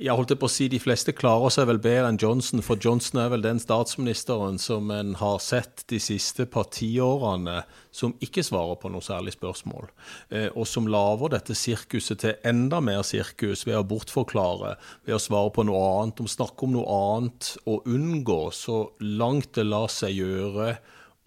Jeg 0.00 0.16
holdt 0.16 0.32
på 0.40 0.48
å 0.48 0.50
si 0.50 0.70
De 0.72 0.78
fleste 0.80 1.12
klarer 1.12 1.52
seg 1.52 1.66
vel 1.68 1.78
bedre 1.82 2.08
enn 2.08 2.18
Johnson, 2.20 2.62
for 2.64 2.80
Johnson 2.80 3.18
er 3.20 3.28
vel 3.34 3.42
den 3.44 3.58
statsministeren 3.60 4.56
som 4.56 4.88
en 4.90 5.10
har 5.20 5.36
sett 5.44 5.84
de 5.92 5.98
siste 6.00 6.46
par 6.48 6.70
tiårene 6.72 7.58
som 7.92 8.14
ikke 8.24 8.40
svarer 8.46 8.78
på 8.80 8.88
noe 8.88 9.04
særlig 9.04 9.34
spørsmål, 9.36 9.90
eh, 10.32 10.48
og 10.48 10.64
som 10.70 10.88
lager 10.88 11.34
dette 11.34 11.52
sirkuset 11.52 12.22
til 12.24 12.48
enda 12.48 12.80
mer 12.80 13.04
sirkus 13.04 13.66
ved 13.68 13.82
å 13.82 13.84
bortforklare, 13.90 14.78
ved 15.04 15.18
å 15.18 15.20
svare 15.20 15.52
på 15.52 15.66
noe 15.68 15.84
annet, 16.00 16.24
om 16.24 16.32
snakke 16.38 16.64
om 16.64 16.72
noe 16.78 16.96
annet, 16.96 17.52
og 17.68 17.84
unngå 17.84 18.40
så 18.56 18.80
langt 19.04 19.52
det 19.60 19.68
lar 19.68 19.92
seg 19.92 20.16
gjøre 20.16 20.72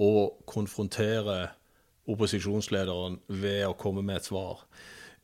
å 0.01 0.11
konfrontere 0.49 1.51
opposisjonslederen 2.09 3.21
ved 3.29 3.67
å 3.69 3.77
komme 3.77 4.01
med 4.01 4.23
et 4.23 4.33
svar. 4.33 4.65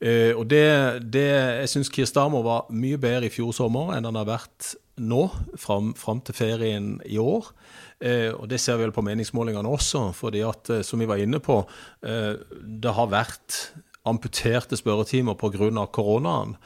Uh, 0.01 0.33
og 0.33 0.47
det, 0.49 0.65
det, 1.13 1.27
Jeg 1.61 1.69
syns 1.69 1.91
Kier 1.93 2.09
var 2.41 2.71
mye 2.73 2.97
bedre 2.97 3.27
i 3.27 3.33
fjor 3.33 3.53
sommer 3.53 3.93
enn 3.93 4.07
han 4.09 4.17
har 4.17 4.31
vært 4.31 4.73
nå, 4.97 5.27
fram, 5.61 5.93
fram 5.97 6.23
til 6.25 6.37
ferien 6.37 6.95
i 7.05 7.19
år. 7.21 7.51
Uh, 8.01 8.33
og 8.33 8.49
det 8.49 8.57
ser 8.61 8.79
vi 8.79 8.87
vel 8.87 8.95
på 8.95 9.05
meningsmålingene 9.05 9.69
også, 9.69 10.07
fordi 10.17 10.41
at, 10.45 10.73
uh, 10.73 10.81
som 10.81 11.01
vi 11.01 11.09
var 11.09 11.21
inne 11.21 11.41
på, 11.41 11.61
det 12.01 12.93
har 12.97 13.11
vært 13.11 13.75
amputerte 14.09 14.77
spørretimer 14.79 15.37
pga. 15.37 15.85
koronaen. 15.93 16.57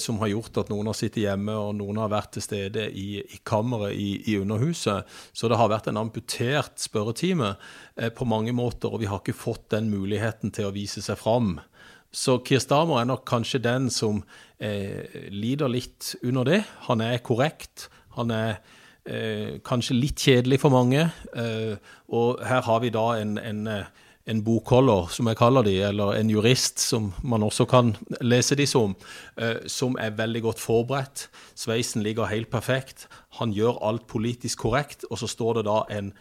Som 0.00 0.16
har 0.22 0.30
gjort 0.32 0.56
at 0.62 0.70
noen 0.72 0.86
har 0.88 0.96
sittet 0.96 1.26
hjemme 1.26 1.52
og 1.52 1.74
noen 1.76 1.98
har 2.00 2.08
vært 2.08 2.30
til 2.32 2.40
stede 2.40 2.86
i, 2.88 3.20
i 3.20 3.40
kammeret 3.44 3.92
i, 3.92 4.22
i, 4.32 4.38
Underhuset. 4.40 5.04
Så 5.36 5.48
det 5.48 5.58
har 5.60 5.68
vært 5.68 5.90
en 5.90 6.00
amputert 6.00 6.80
spørretime 6.80 7.50
på 8.16 8.24
mange 8.24 8.54
måter, 8.56 8.88
og 8.88 9.02
vi 9.02 9.10
har 9.12 9.20
ikke 9.20 9.36
fått 9.36 9.66
den 9.76 9.90
muligheten 9.92 10.54
til 10.56 10.70
å 10.70 10.72
vise 10.72 11.04
seg 11.04 11.20
fram 11.20 11.58
så 12.12 12.38
Kier 12.40 12.62
Starmer 12.62 13.02
er 13.02 13.08
nok 13.10 13.26
kanskje 13.28 13.60
den 13.60 13.90
som 13.92 14.22
eh, 14.60 15.28
lider 15.30 15.68
litt 15.68 16.14
under 16.24 16.48
det. 16.48 16.62
Han 16.88 17.02
er 17.04 17.20
korrekt. 17.24 17.88
Han 18.16 18.32
er 18.32 18.58
eh, 19.04 19.58
kanskje 19.64 19.96
litt 19.98 20.20
kjedelig 20.24 20.62
for 20.64 20.72
mange. 20.74 21.08
Eh, 21.36 21.74
og 22.08 22.40
her 22.48 22.64
har 22.64 22.80
vi 22.84 22.92
da 22.94 23.04
en, 23.20 23.36
en, 23.38 23.60
en, 23.68 24.40
bokholder, 24.44 25.12
som 25.12 25.28
jeg 25.28 25.40
kaller 25.40 25.68
de, 25.68 25.76
eller 25.90 26.16
en 26.16 26.32
jurist, 26.32 26.80
som 26.80 27.12
man 27.22 27.44
også 27.44 27.68
kan 27.68 27.92
lese 28.24 28.56
de 28.58 28.66
som, 28.68 28.96
eh, 29.36 29.60
som 29.68 30.00
er 30.00 30.16
veldig 30.16 30.46
godt 30.48 30.64
forberedt. 30.64 31.28
Sveisen 31.54 32.02
ligger 32.06 32.32
helt 32.32 32.50
perfekt. 32.50 33.06
Han 33.42 33.52
gjør 33.52 33.82
alt 33.84 34.08
politisk 34.08 34.64
korrekt, 34.64 35.04
og 35.10 35.20
så 35.20 35.28
står 35.28 35.60
det 35.60 35.68
da 35.68 35.82
en 35.92 36.14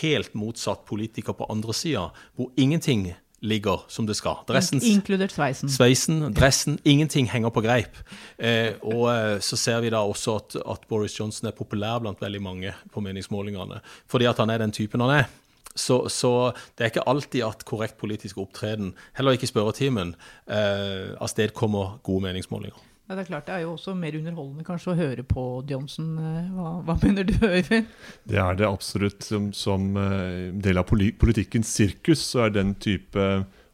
helt 0.00 0.32
motsatt 0.32 0.86
politiker 0.88 1.36
på 1.36 1.48
andre 1.52 1.74
sida, 1.76 2.08
hvor 2.34 2.48
ingenting 2.56 3.10
ligger 3.40 3.84
som 3.88 4.06
det 4.06 4.16
skal. 4.16 4.40
Dressen, 4.48 4.80
Inkludert 4.82 5.34
sveisen. 5.34 5.70
Sveisen, 5.70 6.20
dressen. 6.34 6.78
Ingenting 6.84 7.28
henger 7.30 7.52
på 7.52 7.62
greip. 7.64 7.98
Eh, 8.38 8.74
og 8.82 9.08
eh, 9.12 9.38
så 9.44 9.58
ser 9.60 9.82
vi 9.84 9.92
da 9.92 10.00
også 10.04 10.36
at, 10.40 10.56
at, 10.62 10.86
Boris 10.88 11.18
Johnson 11.18 11.50
er 11.50 11.56
populær 11.56 12.00
blant 12.02 12.22
veldig 12.22 12.42
mange 12.42 12.72
på 12.92 13.02
meningsmålingene. 13.04 13.82
Fordi 14.08 14.28
at 14.30 14.40
han 14.42 14.50
er 14.50 14.64
den 14.64 14.72
typen 14.72 15.04
han 15.04 15.18
er. 15.20 15.28
Så, 15.76 16.06
så 16.08 16.52
det 16.76 16.84
er 16.84 16.92
ikke 16.94 17.08
alltid 17.08 17.44
at 17.44 17.64
korrekt 17.68 17.98
politisk 18.00 18.38
opptreden, 18.40 18.94
heller 19.18 19.36
ikke 19.36 19.50
spørretimen, 19.50 20.14
eh, 20.48 21.12
avstedkommer 21.20 21.98
gode 22.06 22.24
meningsmålinger. 22.30 22.80
Ja, 23.06 23.14
det 23.14 23.22
er 23.22 23.28
klart, 23.28 23.46
det 23.46 23.54
er 23.54 23.62
jo 23.62 23.74
også 23.76 23.92
mer 23.94 24.16
underholdende 24.18 24.64
kanskje 24.66 24.90
å 24.90 24.98
høre 24.98 25.22
på 25.22 25.42
Johnson. 25.70 26.08
Eh, 26.18 26.48
Hva, 26.56 26.70
hva 26.82 26.96
mener 27.04 27.26
du, 27.28 27.36
Øyvind? 27.38 27.86
Det 28.26 28.38
er 28.42 28.56
det 28.58 28.66
absolutt. 28.66 29.22
Som, 29.22 29.52
som 29.54 29.92
eh, 30.00 30.48
del 30.50 30.80
av 30.80 30.88
politikkens 30.90 31.70
sirkus 31.70 32.24
så 32.32 32.46
er 32.46 32.56
den 32.56 32.74
type 32.82 33.26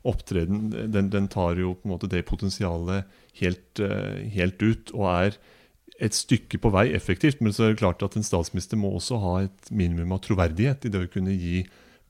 opptreden 0.04 0.66
den, 0.92 1.08
den 1.14 1.30
tar 1.32 1.56
jo 1.56 1.72
på 1.78 1.86
en 1.86 1.92
måte 1.94 2.10
det 2.12 2.26
potensialet 2.28 3.08
helt, 3.38 3.80
eh, 3.80 4.20
helt 4.34 4.60
ut 4.60 4.92
og 4.92 5.06
er 5.14 5.38
et 6.02 6.18
stykke 6.18 6.60
på 6.60 6.72
vei 6.74 6.90
effektivt. 6.92 7.40
Men 7.40 7.56
så 7.56 7.64
er 7.64 7.72
det 7.72 7.80
klart 7.80 8.04
at 8.04 8.18
en 8.18 8.26
statsminister 8.26 8.76
må 8.76 8.90
også 8.98 9.20
ha 9.22 9.32
et 9.46 9.72
minimum 9.72 10.12
av 10.12 10.20
troverdighet 10.26 10.84
i 10.84 10.92
det 10.92 11.06
å 11.06 11.08
kunne 11.08 11.32
gi 11.32 11.62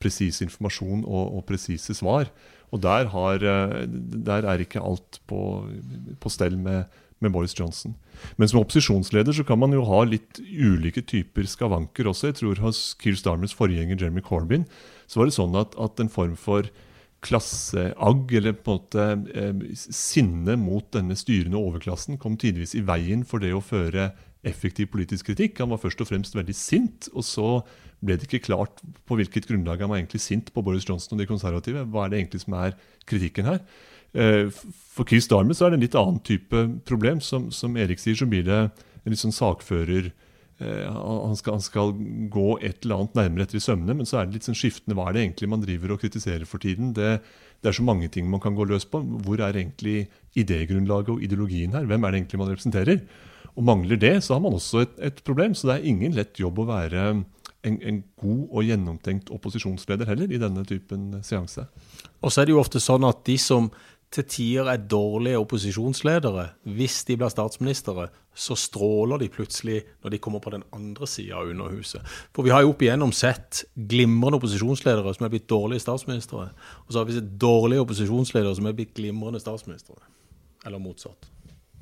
presis 0.03 0.43
informasjon 0.43 1.07
og, 1.07 1.39
og 1.39 1.47
presise 1.47 1.95
svar. 1.95 2.33
Og 2.75 2.83
der, 2.83 3.07
har, 3.13 3.39
der, 3.39 4.47
er 4.49 4.63
ikke 4.65 4.81
alt 4.83 5.21
på, 5.29 5.39
på 6.19 6.31
stell 6.33 6.57
med, 6.59 6.89
med, 7.23 7.33
Boris 7.35 7.55
Johnson. 7.59 7.95
Men 8.37 8.51
som 8.51 8.61
opposisjonsleder 8.61 9.35
så 9.37 9.45
kan 9.47 9.61
man 9.63 9.75
jo 9.75 9.85
ha 9.89 10.03
litt 10.07 10.41
ulike 10.43 11.05
typer 11.07 11.49
skavanker 11.49 12.11
også. 12.11 12.31
Jeg 12.31 12.41
tror 12.43 12.63
Hos 12.67 12.93
Keir 13.03 13.19
Starmers 13.19 13.55
forgjenger 13.57 13.99
Jeremy 13.99 14.25
Corbyn 14.25 14.67
så 15.07 15.21
var 15.21 15.29
det 15.29 15.37
sånn 15.37 15.57
at, 15.61 15.77
at 15.81 16.01
en 16.01 16.11
form 16.13 16.35
for 16.41 16.69
klasseagg, 17.23 18.33
eller 18.35 18.57
på 18.59 18.75
en 18.75 18.81
måte 18.81 19.05
eh, 19.39 19.79
sinne 19.79 20.57
mot 20.59 20.89
denne 20.95 21.15
styrende 21.19 21.61
overklassen, 21.61 22.19
kom 22.19 22.39
tidvis 22.41 22.75
i 22.75 22.83
veien 22.87 23.23
for 23.29 23.43
det 23.43 23.53
å 23.55 23.63
føre 23.63 24.11
effektiv 24.43 24.91
politisk 24.91 25.31
kritikk. 25.31 25.61
Han 25.63 25.71
var 25.71 25.81
først 25.83 26.03
og 26.03 26.11
fremst 26.11 26.35
veldig 26.35 26.57
sint, 26.57 27.07
og 27.15 27.27
så 27.27 27.49
ble 28.03 28.17
det 28.19 28.27
ikke 28.27 28.49
klart 28.49 28.83
på 29.07 29.19
hvilket 29.19 29.47
grunnlag 29.47 29.85
han 29.85 29.93
var 29.93 30.01
egentlig 30.01 30.23
sint 30.25 30.51
på 30.51 30.65
Boris 30.67 30.89
Johnson 30.89 31.15
og 31.15 31.23
de 31.23 31.29
konservative. 31.31 31.85
Hva 31.87 32.07
er 32.07 32.13
det 32.13 32.23
egentlig 32.23 32.43
som 32.43 32.59
er 32.59 32.75
kritikken 33.07 33.47
her? 33.47 33.63
Eh, 34.12 34.48
for 34.92 35.09
Chris 35.09 35.29
Darmer 35.31 35.57
så 35.57 35.66
er 35.66 35.72
det 35.72 35.81
en 35.81 35.87
litt 35.87 35.98
annen 35.98 36.20
type 36.27 36.66
problem. 36.88 37.22
Som, 37.25 37.51
som 37.55 37.77
Erik 37.81 38.03
sier, 38.03 38.18
så 38.18 38.29
blir 38.29 38.44
det 38.48 38.61
en 38.68 39.14
litt 39.14 39.22
sånn 39.22 39.35
sakfører 39.35 40.12
Eh, 40.62 40.92
han 40.92 41.37
skal, 41.37 41.57
han 41.57 41.64
skal, 41.64 41.94
gå 42.31 42.48
et 42.62 42.85
eller 42.85 43.01
annet 43.01 43.16
nærmere 43.18 43.46
etter 43.46 43.59
i 43.59 43.64
sømmene, 43.64 43.96
men 43.98 44.09
så 44.09 44.20
er 44.20 44.29
det 44.29 44.37
litt 44.37 44.46
sånn 44.46 44.59
skiftende. 44.59 44.96
Hva 44.98 45.09
er 45.09 45.16
det 45.16 45.25
egentlig 45.25 45.51
man 45.51 45.64
driver 45.64 45.94
og 45.94 46.03
kritiserer 46.05 46.46
for 46.48 46.62
tiden? 46.62 46.92
Det, 46.96 47.11
det, 47.59 47.70
er 47.70 47.79
så 47.79 47.87
mange 47.87 48.11
ting 48.12 48.29
man 48.31 48.42
kan 48.42 48.57
gå 48.59 48.66
løs 48.68 48.87
på. 48.88 49.03
Hvor 49.27 49.42
er 49.42 49.59
egentlig 49.59 50.07
idégrunnlaget 50.38 51.16
og 51.16 51.25
ideologien 51.25 51.75
her? 51.77 51.88
Hvem 51.88 52.05
er 52.05 52.12
det 52.12 52.22
egentlig 52.22 52.42
man 52.42 52.53
representerer? 52.53 53.05
Og 53.53 53.66
Mangler 53.68 54.01
det, 54.01 54.14
så 54.25 54.37
har 54.37 54.44
man 54.44 54.57
også 54.57 54.85
et, 54.87 54.98
et 55.11 55.22
problem. 55.27 55.57
Så 55.57 55.68
det 55.68 55.79
er 55.79 55.88
ingen 55.92 56.14
lett 56.16 56.40
jobb 56.40 56.62
å 56.62 56.68
være 56.70 57.09
en, 57.11 57.25
en, 57.79 58.03
god 58.22 58.42
og 58.51 58.68
gjennomtenkt 58.68 59.33
opposisjonsleder 59.35 60.09
heller 60.09 60.31
i 60.31 60.40
denne 60.40 60.64
typen 60.68 61.11
seanse. 61.27 61.66
Og 62.22 62.31
så 62.31 62.42
er 62.42 62.48
det 62.48 62.55
jo 62.55 62.62
ofte 62.62 62.83
sånn 62.83 63.07
at 63.09 63.25
de 63.27 63.37
som 63.40 63.70
til 64.12 64.27
tider 64.29 64.68
er 64.68 64.83
dårlige 64.90 65.40
opposisjonsledere, 65.40 66.48
hvis 66.77 67.03
de 67.09 67.16
blir 67.16 67.33
statsministre, 67.33 68.09
så 68.35 68.57
stråler 68.57 69.20
de 69.20 69.29
plutselig 69.33 69.83
når 70.03 70.14
de 70.14 70.20
kommer 70.25 70.40
på 70.40 70.53
den 70.55 70.64
andre 70.72 71.07
sida 71.09 71.40
av 71.40 71.51
Underhuset. 71.53 72.01
For 72.33 72.44
vi 72.44 72.53
har 72.53 72.64
jo 72.64 72.72
opp 72.72 72.85
igjennom 72.85 73.12
sett 73.16 73.64
glimrende 73.77 74.40
opposisjonsledere 74.40 75.12
som 75.16 75.27
er 75.27 75.33
blitt 75.35 75.48
dårlige 75.51 75.85
statsministre. 75.85 76.48
Og 76.87 76.92
så 76.92 77.01
har 77.01 77.09
vi 77.09 77.18
sett 77.18 77.35
dårlige 77.40 77.85
opposisjonsledere 77.85 78.57
som 78.57 78.68
er 78.68 78.77
blitt 78.77 78.94
glimrende 78.96 79.40
statsministre. 79.40 79.98
Eller 80.64 80.81
motsatt. 80.81 81.29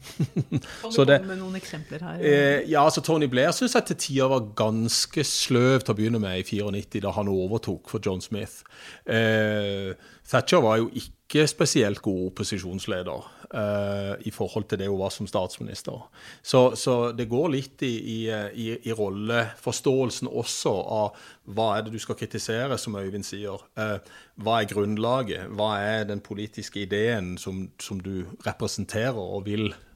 Kan 0.01 0.93
du 0.93 0.97
komme 0.97 1.19
med 1.29 1.41
noen 1.41 1.59
eksempler 1.59 2.05
her? 2.05 2.23
Eh, 2.25 2.71
ja, 2.71 2.85
altså 2.85 3.03
Tony 3.05 3.29
Blair 3.31 3.53
syns 3.57 3.77
jeg 3.77 3.89
til 3.91 4.01
tider 4.07 4.31
var 4.33 4.49
ganske 4.59 5.25
sløv 5.27 5.85
til 5.85 5.95
å 5.95 5.99
begynne 5.99 6.23
med 6.23 6.41
i 6.41 6.47
94, 6.47 7.03
da 7.05 7.15
han 7.17 7.31
overtok 7.33 7.93
for 7.93 8.03
John 8.05 8.23
Smith. 8.25 8.63
Eh, 9.05 9.93
Thatcher 10.31 10.63
var 10.63 10.79
jo 10.79 10.91
ikke 10.95 11.47
spesielt 11.51 12.01
god 12.03 12.29
opposisjonsleder 12.29 13.27
eh, 13.55 14.13
i 14.27 14.31
forhold 14.35 14.69
til 14.71 14.79
det 14.79 14.87
hun 14.91 15.01
var 15.01 15.11
som 15.15 15.27
statsminister. 15.27 15.99
Så, 16.43 16.77
så 16.79 17.11
det 17.17 17.29
går 17.31 17.49
litt 17.55 17.83
i, 17.87 17.95
i, 17.99 18.19
i, 18.55 18.95
rolleforståelsen 18.95 20.31
også 20.31 20.75
av 21.01 21.21
hva 21.51 21.69
er 21.77 21.87
det 21.87 21.95
du 21.95 21.99
skal 22.03 22.19
kritisere, 22.19 22.79
som 22.79 22.99
Øyvind 22.99 23.27
sier. 23.27 23.63
Uh, 23.79 23.99
hva 24.39 24.61
er 24.61 24.71
grunnlaget? 24.71 25.51
Hva 25.59 25.73
er 25.83 26.07
den 26.11 26.23
politiske 26.23 26.85
ideen 26.85 27.35
som, 27.39 27.67
som 27.83 27.99
du 28.03 28.29
representerer 28.47 29.19
og 29.19 29.49
vil 29.51 29.73
eh, 29.73 29.90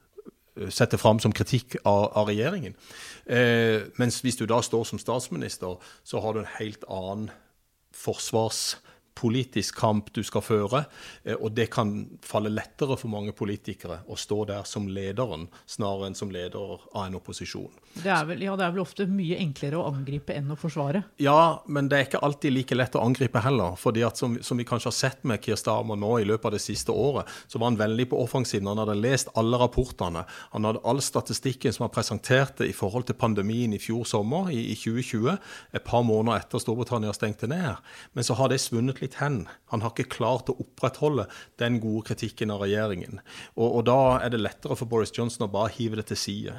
sette 0.70 0.98
fram 1.00 1.18
som 1.22 1.32
kritikk 1.34 1.76
av, 1.82 2.12
av 2.14 2.28
regjeringen. 2.30 2.76
Eh, 3.26 3.86
mens 3.98 4.20
hvis 4.22 4.38
du 4.38 4.46
da 4.46 4.60
står 4.62 4.84
som 4.88 5.00
statsminister, 5.02 5.80
så 6.04 6.22
har 6.22 6.34
du 6.34 6.42
en 6.42 6.54
helt 6.58 6.84
annen 6.88 7.30
forsvars 7.94 8.76
politisk 9.14 9.78
kamp 9.78 10.10
du 10.14 10.22
skal 10.26 10.42
føre, 10.44 10.84
eh, 11.24 11.36
og 11.36 11.54
det 11.56 11.68
kan 11.72 11.94
falle 12.24 12.52
lettere 12.52 12.96
for 12.98 13.12
mange 13.12 13.34
politikere 13.36 14.00
å 14.10 14.18
stå 14.18 14.40
der 14.50 14.66
som 14.68 14.88
lederen, 14.90 15.46
snarere 15.66 16.10
enn 16.10 16.18
som 16.18 16.32
leder 16.34 16.80
av 16.92 17.06
en 17.06 17.18
opposisjon. 17.20 17.70
Det 17.94 18.10
er 18.10 18.24
vel, 18.26 18.42
ja, 18.42 18.56
det 18.58 18.66
er 18.66 18.74
vel 18.74 18.82
ofte 18.82 19.06
mye 19.06 19.38
enklere 19.38 19.78
å 19.78 19.86
angripe 19.92 20.34
enn 20.34 20.50
å 20.50 20.58
forsvare? 20.58 21.04
Ja, 21.22 21.62
men 21.66 21.88
det 21.90 21.98
er 21.98 22.08
ikke 22.08 22.22
alltid 22.26 22.56
like 22.56 22.78
lett 22.78 22.98
å 22.98 23.04
angripe 23.04 23.42
heller. 23.44 23.76
fordi 23.78 24.02
at 24.06 24.18
som, 24.18 24.36
som 24.42 24.58
vi 24.58 24.66
kanskje 24.66 24.90
har 24.90 24.96
sett 24.96 25.24
med 25.24 25.42
Kier 25.44 25.58
Starmer 25.58 25.96
nå 25.96 26.18
i 26.18 26.26
løpet 26.26 26.50
av 26.50 26.56
det 26.56 26.62
siste 26.64 26.92
året, 26.92 27.28
så 27.46 27.58
var 27.58 27.70
han 27.70 27.78
veldig 27.78 28.08
på 28.10 28.20
offensiven. 28.22 28.66
Han 28.68 28.82
hadde 28.82 28.98
lest 28.98 29.30
alle 29.38 29.58
rapportene. 29.60 30.24
Han 30.52 30.66
hadde 30.66 30.82
all 30.84 31.02
statistikken 31.02 31.72
som 31.72 31.86
han 31.86 31.94
presenterte 31.94 32.66
i 32.66 32.74
forhold 32.74 33.06
til 33.08 33.18
pandemien 33.18 33.74
i 33.74 33.82
fjor 33.82 34.04
sommer, 34.08 34.50
i, 34.50 34.72
i 34.72 34.76
2020, 34.78 35.38
et 35.74 35.86
par 35.86 36.02
måneder 36.06 36.42
etter 36.42 36.62
Storbritannia 36.62 37.14
stengte 37.14 37.48
ned. 37.50 37.78
Men 38.12 38.26
så 38.26 38.36
har 38.38 38.50
det 38.50 38.60
svunnet 38.62 38.98
litt 39.04 39.20
hen. 39.20 39.44
Han 39.72 39.84
har 39.84 39.94
ikke 39.94 40.16
klart 40.16 40.50
å 40.50 40.58
opprettholde 40.64 41.28
den 41.62 41.78
gode 41.82 42.08
kritikken 42.10 42.52
av 42.54 42.64
regjeringen. 42.64 43.22
Og, 43.54 43.68
og 43.68 43.86
da 43.88 44.00
er 44.18 44.34
det 44.34 44.42
lettere 44.42 44.76
for 44.80 44.90
Boris 44.90 45.14
Johnson 45.14 45.46
å 45.46 45.52
bare 45.52 45.74
hive 45.76 46.00
det 46.00 46.08
til 46.10 46.20
side. 46.20 46.58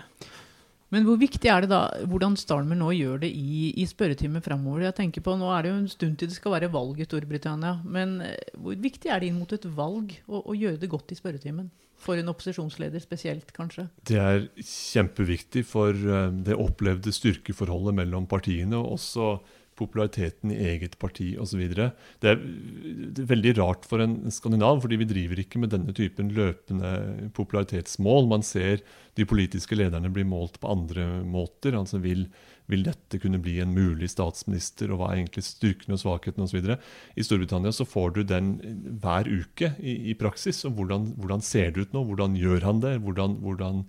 Men 0.94 1.06
hvor 1.08 1.18
viktig 1.20 1.50
er 1.50 1.66
det 1.66 1.72
da 1.72 1.82
hvordan 2.06 2.38
Starmer 2.40 2.78
nå 2.78 2.92
gjør 2.96 3.24
det 3.24 3.32
i, 3.34 3.72
i 3.82 3.86
spørretimen 3.90 4.44
framover? 4.46 4.86
Jeg 4.86 4.98
tenker 5.00 5.26
på, 5.26 5.34
Nå 5.40 5.50
er 5.52 5.66
det 5.66 5.72
jo 5.72 5.80
en 5.82 5.90
stund 5.92 6.20
til 6.22 6.30
det 6.30 6.38
skal 6.38 6.54
være 6.56 6.70
valg 6.74 7.02
i 7.02 7.08
Storbritannia. 7.08 7.80
Men 7.84 8.20
eh, 8.24 8.54
hvor 8.62 8.78
viktig 8.80 9.12
er 9.12 9.24
det 9.24 9.32
inn 9.32 9.42
mot 9.42 9.56
et 9.56 9.66
valg 9.66 10.14
å, 10.30 10.44
å 10.46 10.56
gjøre 10.56 10.80
det 10.82 10.92
godt 10.92 11.12
i 11.12 11.20
spørretimen? 11.20 11.72
For 12.06 12.20
en 12.22 12.30
opposisjonsleder 12.30 13.02
spesielt, 13.02 13.50
kanskje? 13.56 13.88
Det 14.06 14.20
er 14.22 14.48
kjempeviktig 14.62 15.66
for 15.68 15.92
eh, 15.92 16.32
det 16.46 16.58
opplevde 16.60 17.14
styrkeforholdet 17.16 17.98
mellom 18.04 18.30
partiene. 18.30 18.78
og 18.78 19.00
også 19.00 19.36
populariteten 19.80 20.52
i 20.54 20.60
eget 20.72 20.98
parti 21.02 21.34
osv. 21.42 21.64
Det, 21.76 22.32
er 22.32 23.30
veldig 23.32 23.56
rart 23.60 23.88
for 23.88 24.04
en 24.04 24.18
skandinav, 24.32 24.82
fordi 24.84 25.00
vi 25.02 25.10
driver 25.10 25.42
ikke 25.42 25.62
med 25.62 25.74
denne 25.76 25.96
typen 25.96 26.32
løpende 26.36 27.30
popularitetsmål. 27.36 28.30
Man 28.32 28.46
ser 28.46 28.84
de 29.16 29.28
politiske 29.28 29.78
lederne 29.78 30.12
bli 30.12 30.26
målt 30.28 30.60
på 30.62 30.72
andre 30.72 31.08
måter. 31.28 31.76
altså 31.76 32.00
vil, 32.04 32.26
vil 32.72 32.88
dette 32.88 33.20
kunne 33.22 33.40
bli 33.44 33.60
en 33.64 33.76
mulig 33.76 34.10
statsminister, 34.12 34.92
og 34.92 35.02
hva 35.02 35.12
er 35.12 35.22
egentlig 35.22 35.46
styrkene 35.48 35.96
og 35.98 36.04
svakhetene 36.04 36.48
osv. 36.48 36.72
I 37.16 37.28
Storbritannia 37.28 37.76
så 37.76 37.88
får 37.88 38.16
du 38.16 38.24
den 38.24 38.56
hver 39.04 39.30
uke 39.30 39.74
i, 39.80 40.12
i 40.12 40.18
praksis. 40.20 40.64
og 40.66 40.80
hvordan, 40.80 41.14
hvordan, 41.20 41.44
ser 41.46 41.72
det 41.72 41.88
ut 41.88 41.96
nå? 41.96 42.04
Hvordan 42.10 42.36
gjør 42.40 42.68
han 42.68 42.84
det? 42.84 42.98
Hvordan, 43.04 43.40
hvordan 43.44 43.86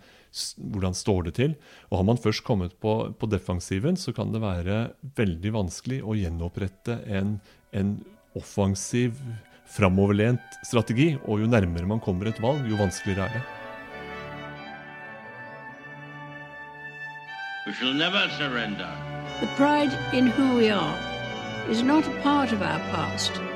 hvordan 0.58 0.94
står 0.96 1.28
det 1.28 1.34
til? 1.38 1.56
Og 1.90 1.98
Har 2.00 2.06
man 2.08 2.20
først 2.20 2.44
kommet 2.44 2.76
på, 2.80 2.94
på 3.18 3.26
defensiven, 3.30 3.96
så 3.96 4.12
kan 4.12 4.32
det 4.32 4.42
være 4.44 4.92
veldig 5.16 5.52
vanskelig 5.56 6.02
å 6.04 6.16
gjenopprette 6.18 7.00
en, 7.06 7.38
en 7.72 7.98
offensiv, 8.36 9.18
framoverlent 9.66 10.60
strategi. 10.66 11.14
Og 11.24 11.42
jo 11.42 11.50
nærmere 11.50 11.88
man 11.88 12.02
kommer 12.02 12.30
et 12.30 12.42
valg, 12.42 12.66
jo 12.68 12.78
vanskeligere 12.80 13.28
er 13.28 13.38
det. 13.38 13.44
We 17.66 17.72
shall 17.72 17.94
never 17.94 18.28
surrender. 18.38 18.92
The 19.40 19.48
pride 19.56 19.92
in 20.12 20.28
who 20.28 20.56
we 20.56 20.70
are 20.70 20.96
is 21.68 21.82
not 21.82 22.06
a 22.06 22.22
part 22.22 22.52
of 22.52 22.62
our 22.62 22.78
past. 22.94 23.55